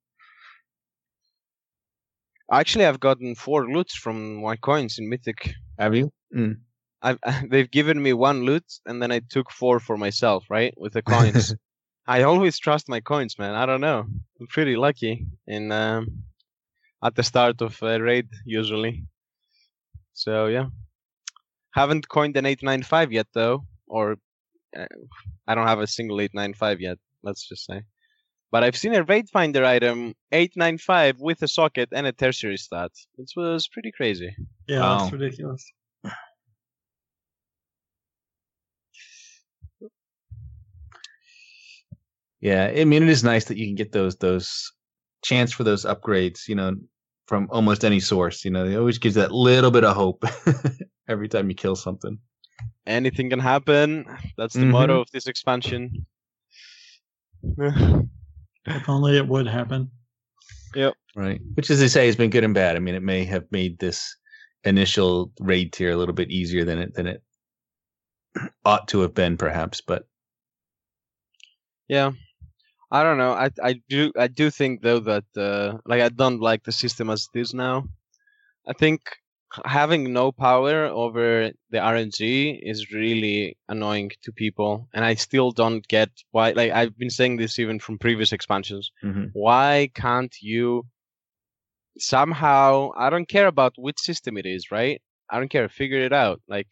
[2.52, 5.54] Actually, I've gotten four loots from my coins in Mythic.
[5.78, 6.12] Have you?
[6.34, 6.56] Mm.
[7.02, 7.18] I've
[7.48, 11.02] they've given me one loot, and then I took four for myself, right, with the
[11.02, 11.54] coins.
[12.06, 13.54] I always trust my coins, man.
[13.54, 14.06] I don't know.
[14.40, 16.22] I'm pretty lucky in um,
[17.04, 19.04] at the start of a raid usually.
[20.12, 20.66] So yeah,
[21.74, 24.16] haven't coined an eight nine five yet though, or
[24.76, 24.86] uh,
[25.46, 26.98] I don't have a single eight nine five yet.
[27.22, 27.82] Let's just say.
[28.52, 32.12] But I've seen a raid finder item eight nine five with a socket and a
[32.12, 32.90] tertiary stat.
[33.18, 34.34] It was pretty crazy.
[34.66, 34.98] Yeah, Wow.
[34.98, 35.64] that's ridiculous.
[42.40, 44.72] Yeah, I mean, it is nice that you can get those those
[45.22, 46.48] chance for those upgrades.
[46.48, 46.74] You know,
[47.26, 48.44] from almost any source.
[48.44, 50.24] You know, it always gives that little bit of hope
[51.08, 52.18] every time you kill something.
[52.86, 54.04] anything can happen.
[54.36, 54.70] That's the Mhm.
[54.70, 56.06] motto of this expansion.
[58.66, 59.90] If only it would happen.
[60.74, 60.94] Yep.
[61.14, 61.40] Right.
[61.54, 62.76] Which, as they say, has been good and bad.
[62.76, 64.16] I mean, it may have made this
[64.64, 67.22] initial raid tier a little bit easier than it than it
[68.64, 69.80] ought to have been, perhaps.
[69.80, 70.06] But
[71.88, 72.12] yeah,
[72.90, 73.32] I don't know.
[73.32, 77.08] I I do I do think though that uh, like I don't like the system
[77.10, 77.84] as it is now.
[78.66, 79.00] I think
[79.64, 85.86] having no power over the RNG is really annoying to people, and I still don't
[85.88, 86.50] get why.
[86.52, 88.90] Like I've been saying this even from previous expansions.
[89.04, 89.30] Mhm.
[89.32, 90.86] Why can't you
[91.98, 92.90] somehow?
[92.96, 95.00] I don't care about which system it is, right?
[95.30, 95.68] I don't care.
[95.68, 96.40] Figure it out.
[96.48, 96.68] Like,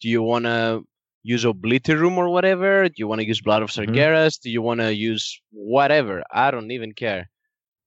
[0.00, 0.82] do you want to
[1.22, 2.88] use Obliterum or whatever?
[2.88, 3.94] Do you want to use Blood of Mhm.
[3.94, 4.40] Sargeras?
[4.40, 6.22] Do you want to use whatever?
[6.32, 7.30] I don't even care.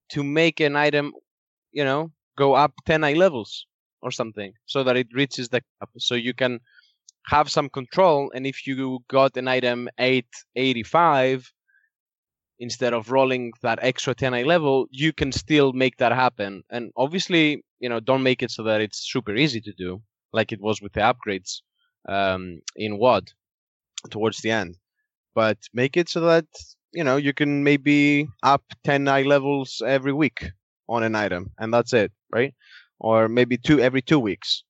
[0.09, 1.13] To make an item,
[1.71, 3.65] you know, go up 10 eye levels
[4.01, 6.59] or something so that it reaches the cap so you can
[7.27, 11.53] have some control and if you got an item 885
[12.59, 16.91] instead of rolling that extra 10 eye level you can still make that happen and
[16.97, 20.01] obviously you know don't make it so that it's super easy to do
[20.33, 21.61] like it was with the upgrades
[22.07, 23.31] um, in WOD
[24.09, 24.77] towards the end.
[25.35, 26.45] But make it so that
[26.93, 30.51] you know you can maybe up 10 eye levels every week
[30.89, 32.53] on an item and that's it right?
[32.99, 34.63] Or maybe two every two weeks.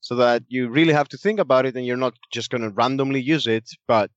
[0.00, 2.70] So that you really have to think about it and you're not just going to
[2.70, 4.10] randomly use it but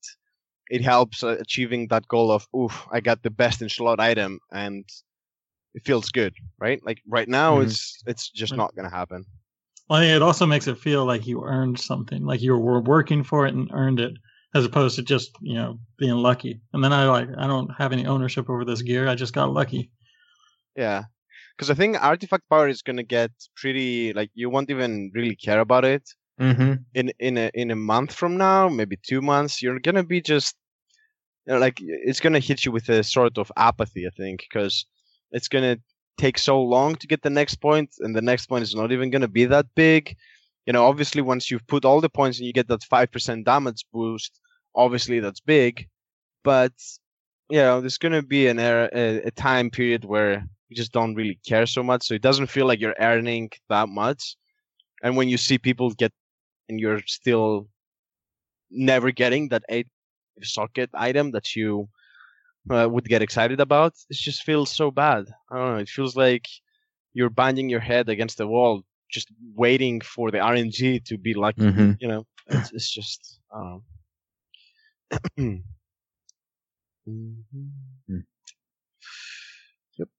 [0.70, 4.40] it helps uh, achieving that goal of oof i got the best in slot item
[4.52, 4.86] and
[5.74, 6.80] it feels good right?
[6.86, 7.64] Like right now Mhm.
[7.66, 9.26] it's it's just not going to happen
[9.90, 13.46] Well, it also makes it feel like you earned something, like you were working for
[13.48, 14.14] it and earned it,
[14.54, 16.62] as opposed to just you know being lucky.
[16.74, 19.08] And then I like I don't have any ownership over this gear.
[19.08, 19.92] I just got lucky.
[20.76, 21.04] yeah
[21.56, 25.36] because i think artifact power is going to get pretty like you won't even really
[25.36, 26.04] care about it
[26.40, 26.86] Mhm.
[26.94, 30.56] in in a in a month from now, maybe two months, you're gonna be just
[31.46, 34.86] you know, like it's gonna hit you with a sort of apathy, I think, because
[35.32, 35.78] it's gonna
[36.20, 39.10] take so long to get the next point, and the next point is not even
[39.10, 40.16] gonna be that big.
[40.66, 43.46] You know, obviously, once you've put all the points and you get that five percent
[43.46, 44.40] damage boost,
[44.76, 45.88] obviously that's big.
[46.44, 46.74] But
[47.50, 51.16] you know, there's gonna be an era, a, a time period where you just don't
[51.16, 54.36] really care so much, so it doesn't feel like you're earning that much.
[55.04, 56.12] And when you see people get
[56.70, 57.68] and you're still
[58.70, 59.88] never getting that eight
[60.44, 61.90] socket item that you
[62.70, 65.26] uh, would get excited about, it just feels so bad.
[65.52, 65.78] I don't know.
[65.80, 66.46] It feels like
[67.14, 71.62] you're banging your head against the wall, just waiting for the RNG to be lucky.
[71.62, 71.98] Mhm.
[72.00, 73.40] You know, it's, it's just.
[73.52, 73.84] I don't
[75.38, 75.60] know.
[77.08, 78.24] Mhm.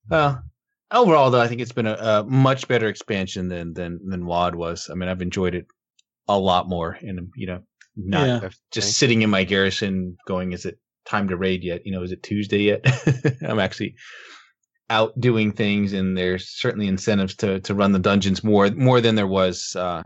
[0.09, 0.43] Well,
[0.91, 4.55] overall, though, I think it's been a, a much better expansion than than than WOD
[4.55, 4.91] was.
[4.91, 5.67] I mean, I've enjoyed it
[6.29, 7.63] a lot more, and you know,
[7.97, 8.33] not Yeah.
[8.35, 8.59] Definitely.
[8.73, 10.79] just sitting in my garrison, going, "Is it
[11.11, 11.83] time to raid yet?
[11.85, 12.85] You know, is it Tuesday yet?"
[13.43, 13.95] I'm actually
[14.89, 19.15] out doing things, and there's certainly incentives to to run the dungeons more more than
[19.15, 20.03] there was uh,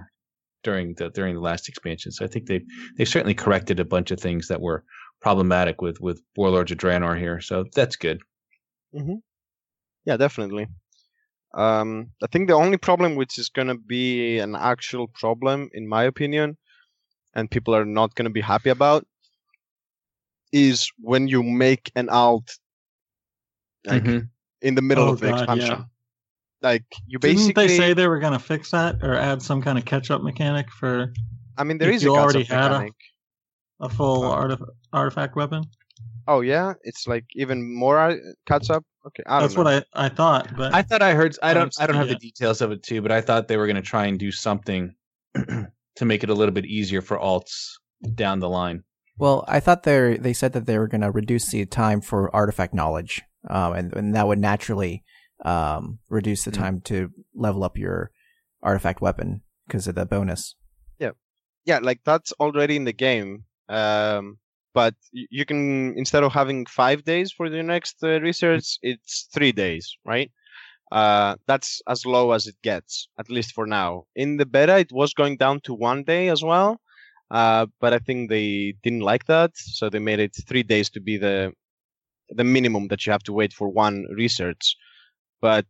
[0.62, 2.12] during the during the last expansion.
[2.12, 4.84] So I think they've they've certainly corrected a bunch of things that were
[5.20, 7.40] problematic with with Warlords of Draenor here.
[7.40, 8.20] So that's good.
[10.04, 10.68] Yeah, definitely.
[11.54, 15.88] Um, I think the only problem, which is going to be an actual problem, in
[15.88, 16.56] my opinion,
[17.34, 19.06] and people are not going to be happy about,
[20.54, 22.48] is when you make an alt
[23.84, 24.28] like Mhm.
[24.62, 25.70] in the middle Oh, of the God, expansion.
[25.70, 25.84] yeah.
[26.62, 29.42] Like you basically Didn't basically, they say they were going to fix that or add
[29.42, 31.12] some kind of catch-up mechanic for
[31.58, 32.94] I mean, there is you a already had a- mechanic.
[33.80, 34.30] a full Oh.
[34.34, 35.64] artif- artifact weapon?
[36.28, 38.84] Oh yeah, it's like even more ar- catch up.
[39.06, 39.64] Okay, I don't That's know.
[39.64, 41.36] what I, I thought, but I thought I heard.
[41.42, 41.64] I don't.
[41.64, 43.66] Haven't I don't have it the details of it too, but I thought they were
[43.66, 44.94] going to try and do something
[45.34, 47.72] to make it a little bit easier for alts
[48.14, 48.82] down the line.
[49.16, 52.34] Well, I thought they they said that they were going to reduce the time for
[52.34, 55.04] artifact knowledge, um, and and that would naturally
[55.44, 56.58] um, reduce the Mm.
[56.58, 58.10] time to level up your
[58.62, 60.54] artifact weapon because of the bonus.
[60.98, 61.10] yeah,
[61.64, 63.44] yeah, like that's already in the game.
[63.68, 64.38] Um,
[64.74, 69.52] but you can instead of having five days for the next uh, research, it's three
[69.52, 70.30] days, right?
[70.92, 74.04] Uh, that's as low as it gets, at least for now.
[74.16, 76.80] In the beta, it was going down to one day as well,
[77.34, 81.00] uh, but I think they didn't like that, so they made it three days to
[81.00, 81.52] be the
[82.30, 84.76] the minimum that you have to wait for one research.
[85.42, 85.66] But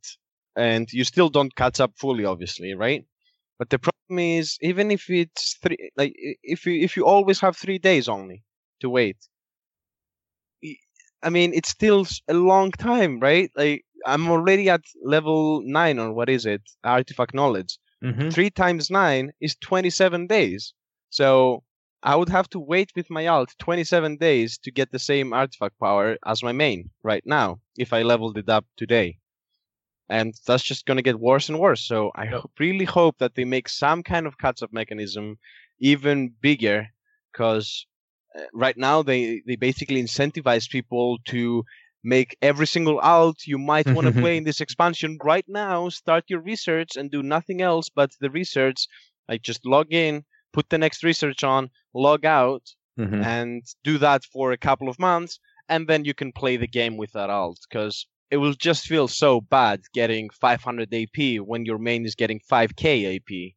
[0.56, 3.04] and you still don't catch up fully, obviously, right?
[3.58, 7.56] But the problem is, even if it's three, like if you if you always have
[7.56, 8.44] three days only
[8.82, 9.18] to wait,
[10.64, 10.78] i-
[11.22, 13.50] I mean, it's still a long time, right?
[13.56, 17.78] Like I'm already at level nine or what is it, artifact knowledge.
[18.04, 18.30] Mm-hmm.
[18.30, 20.74] Three times nine is twenty-seven days.
[21.18, 21.62] So
[22.02, 25.78] I would have to wait with my alt twenty-seven days to get the same artifact
[25.78, 29.08] power as my main right now if I leveled it up today
[30.08, 31.82] and that's just going to get worse and worse.
[31.86, 35.38] So I ho- really hope that they make some kind of catch-up mechanism
[35.80, 36.88] even bigger,
[37.32, 37.86] because
[38.38, 41.64] uh, right now they they basically incentivize people to
[42.02, 45.88] make every single alt you might want to play in this expansion right now.
[45.88, 48.86] Start your research and do nothing else but the research.
[49.28, 50.24] Like just log in,
[50.54, 52.64] put the next research on, log out,
[52.98, 53.22] Mhm.
[53.24, 55.38] and do that for a couple of months,
[55.68, 59.08] and then you can play the game with that alt because it will just feel
[59.08, 63.56] so bad getting 500 AP when your main is getting 5k AP.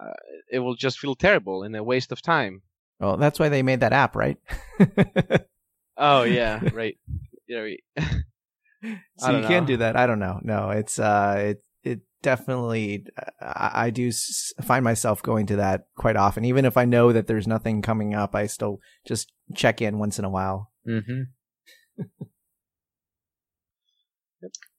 [0.00, 0.12] Uh,
[0.50, 2.62] it will just feel terrible and a waste of time.
[3.00, 4.38] Well, that's why they made that app, right?
[5.96, 6.98] Oh yeah, right.
[7.46, 7.82] Yeah, right.
[9.18, 9.96] so you can do that.
[9.96, 10.40] I don't know.
[10.42, 11.63] No, it's uh, it
[12.24, 13.06] definitely.
[13.40, 14.10] I, I do
[14.62, 18.14] find myself going to that quite often, even if I know that there's nothing coming
[18.14, 18.34] up.
[18.34, 20.72] I still just check in once in a while.
[20.88, 21.26] Mhm.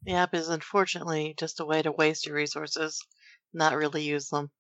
[0.04, 3.00] The app is unfortunately just a way to waste your resources,
[3.54, 4.52] not really use them.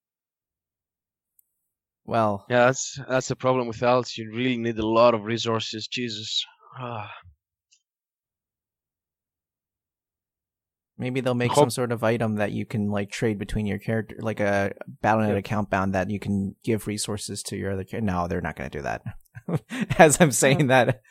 [2.06, 4.18] Well, Yeah, that's that's the problem with alts.
[4.18, 5.88] You really need a lot of resources.
[5.88, 6.46] Jesus.
[6.80, 7.12] Ah.
[10.98, 13.78] Maybe they'll make Hope- some sort of item that you can like trade between your
[13.80, 15.38] character, like a Battle.net Yeah.
[15.40, 17.84] account bound that you can give resources to your other.
[17.84, 19.02] Char- no, they're not going to do that.
[20.00, 21.02] As I'm saying that,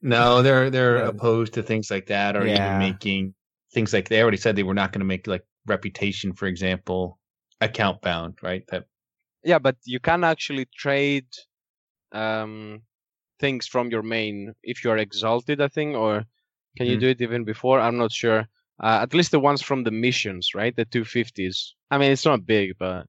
[0.00, 1.08] No, they're they're No.
[1.10, 2.76] opposed to things like that, or Yeah.
[2.76, 3.34] even making
[3.72, 7.18] things like they already said they were not going to make like reputation, for example,
[7.60, 8.64] account bound, right?
[8.68, 8.84] That
[9.44, 11.26] Yeah, but you can actually trade
[12.12, 12.82] um,
[13.40, 16.24] things from your main if you are exalted, I think, or
[16.76, 17.00] can you Hmm.
[17.00, 17.80] do it even before?
[17.80, 18.48] I'm not sure.
[18.80, 20.74] Uh, at least the ones from the missions, right?
[20.74, 21.74] The 250s.
[21.90, 23.06] I mean, it's not big, but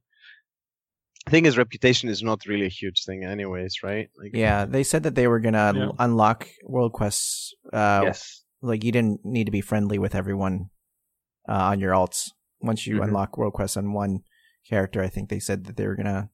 [1.25, 4.09] the thing is, reputation is not really a huge thing, anyways, right?
[4.17, 5.91] Like, yeah, they said that they were going to Yeah.
[5.99, 7.53] unlock world quests.
[7.71, 10.69] Uh, yes, like you didn't need to be friendly with everyone
[11.49, 12.31] uh, on your alts.
[12.61, 13.03] Once you Mhm.
[13.05, 14.23] unlock world quests on one
[14.65, 16.29] character, I think they said that they were gonna.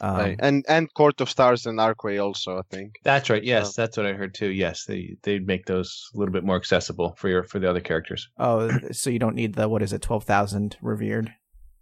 [0.00, 0.36] Um, right.
[0.40, 2.96] and and Court of Stars and Arcway also, I think.
[3.02, 3.42] that's right.
[3.42, 4.50] Yes, So- that's what I heard too.
[4.50, 7.80] Yes, they they'd make those a little bit more accessible for your for the other
[7.80, 8.28] characters.
[8.38, 11.32] Oh, so you don't need the what is it, twelve thousand revered?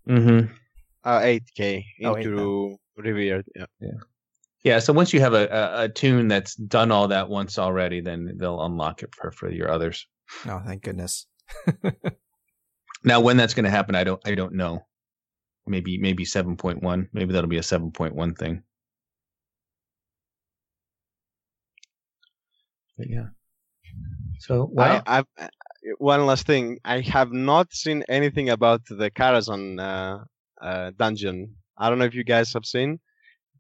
[0.09, 0.53] Mm-hmm.
[1.05, 3.45] Uh, 8k Oh, into Revered.
[3.57, 3.67] Yeah.
[4.63, 8.01] Yeah, so once you have a, a, a toon that's done all that once already,
[8.01, 10.07] then they'll unlock it for, for your others.
[10.47, 11.27] Oh, thank goodness.
[13.07, 14.81] Now, when that's going to happen, I don't I don't know.
[15.67, 17.09] Maybe maybe seven point one.
[17.13, 18.63] Maybe that'll be a seven point one thing.
[22.99, 23.29] But yeah.
[24.39, 25.49] So well, I, I've, uh,
[25.99, 26.79] one last thing.
[26.85, 30.25] I have not seen anything about the Karazhan uh,
[30.61, 31.57] uh, dungeon.
[31.79, 33.01] I don't know if you guys have seen,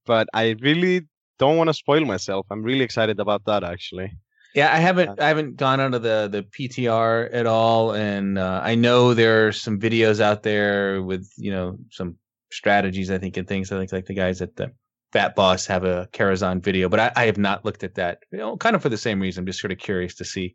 [0.06, 1.02] but I really
[1.38, 2.46] don't want to spoil myself.
[2.50, 4.12] I'm really excited about that actually.
[4.54, 8.76] Yeah, I haven't I haven't gone onto the the PTR at all, and uh, I
[8.76, 12.16] know there are some videos out there with you know some
[12.52, 13.72] strategies I think and things.
[13.72, 14.72] I think like the guys at the
[15.12, 18.18] Fatboss have a Karazhan video, but I, I have not looked at that.
[18.30, 19.42] You know, kind of for the same reason.
[19.42, 20.54] I'm just sort of curious to see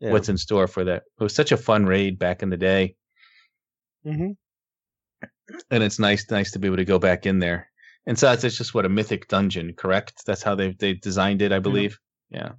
[0.00, 0.10] Yeah.
[0.12, 1.04] what's in store for that.
[1.20, 2.96] It was such a fun raid back in the day,
[4.04, 4.32] hmm
[5.70, 7.70] and it's nice nice to be able to go back in there.
[8.06, 10.24] And so it's, it's just what a mythic dungeon, correct?
[10.26, 11.98] That's how they they designed it, I believe.
[12.30, 12.38] Yeah.
[12.40, 12.52] Yeah,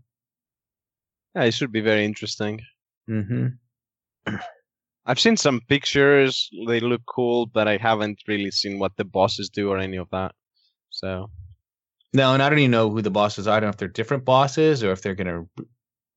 [1.35, 2.61] it should be very interesting.
[3.09, 4.35] Mm-hmm.
[5.05, 6.49] I've seen some pictures.
[6.67, 10.09] They look cool, but I haven't really seen what the bosses do or any of
[10.11, 10.33] that.
[10.89, 11.29] So
[12.13, 13.57] No, and I don't even know who the bosses are.
[13.57, 15.65] I don't know if they're different bosses or if they're going to re-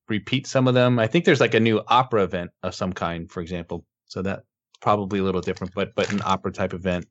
[0.08, 0.98] repeat some of them.
[0.98, 3.86] I think there's like a new opera event of some kind, for example.
[4.06, 4.42] So that's
[4.80, 7.06] probably a little different, but but an opera type event.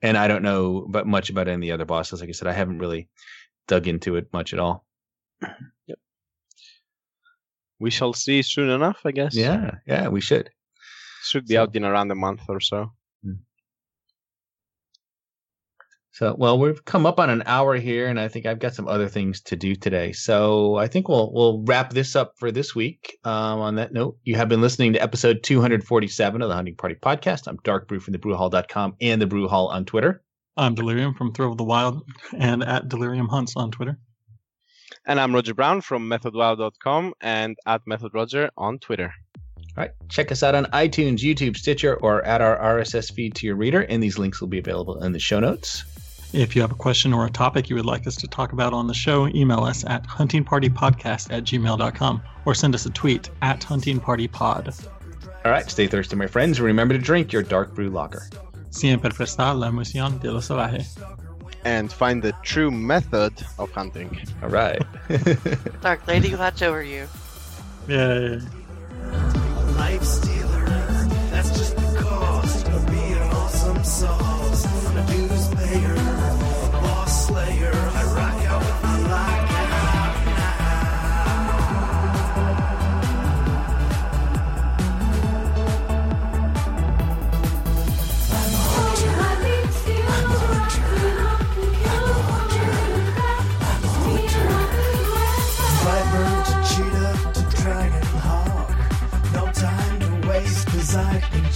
[0.00, 2.20] And I don't know but much about any of the other bosses.
[2.20, 3.08] Like I said, I haven't really
[3.66, 4.84] dug into it much at all.
[7.84, 9.36] we shall see soon enough, I guess.
[9.36, 10.48] Yeah, yeah, we should.
[11.22, 12.92] should be So- out in around a month or so.
[16.12, 18.86] So, well, we've come up on an hour here, and I think I've got some
[18.86, 20.12] other things to do today.
[20.12, 23.18] So, I think we'll we'll wrap this up for this week.
[23.24, 26.94] Um, on that note, you have been listening to episode 247 of the Hunting Party
[26.94, 27.48] Podcast.
[27.48, 30.22] I'm Dark Brew from thebrewhall.com and the Brew Hall on Twitter.
[30.56, 32.08] I'm Delirium from Thrill of the Wild
[32.38, 33.98] and at Delirium Hunts on Twitter.
[35.06, 39.12] And I'm Roger Brown from methodwow.com and at methodroger on Twitter.
[39.76, 43.46] All right, check us out on iTunes, YouTube, Stitcher, or at our RSS feed to
[43.46, 45.84] your reader, and these links will be available in the show notes.
[46.32, 48.72] If you have a question or a topic you would like us to talk about
[48.72, 53.60] on the show, email us at huntingpartypodcast at gmail.com or send us a tweet at
[53.60, 54.86] huntingpartypod.
[55.44, 56.58] All right, stay thirsty, my friends.
[56.58, 58.22] and Remember to drink your dark brew lager.
[58.70, 60.84] Siempre prestar la emoción de lo salvaje.
[61.64, 64.18] And find the true method of hunting.
[64.42, 64.82] All right.
[65.80, 67.08] Dark Lady, watch over you.
[67.88, 68.40] Yay.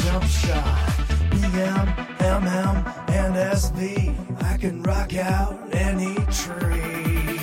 [0.09, 0.89] jump shot.
[1.33, 1.87] BM,
[2.41, 2.77] MM,
[3.11, 3.83] and SV.
[4.43, 7.37] I can rock out any tree.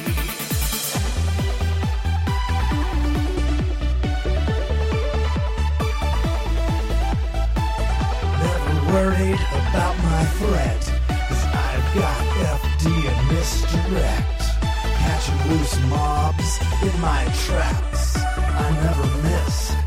[8.42, 10.82] Never worried about my threat,
[11.28, 12.22] cause I've got
[12.58, 14.42] FD and misdirect.
[15.04, 16.50] Catching loose mobs
[16.82, 18.18] in my traps.
[18.18, 19.85] I never miss.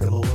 [0.00, 0.29] Gil'jaden,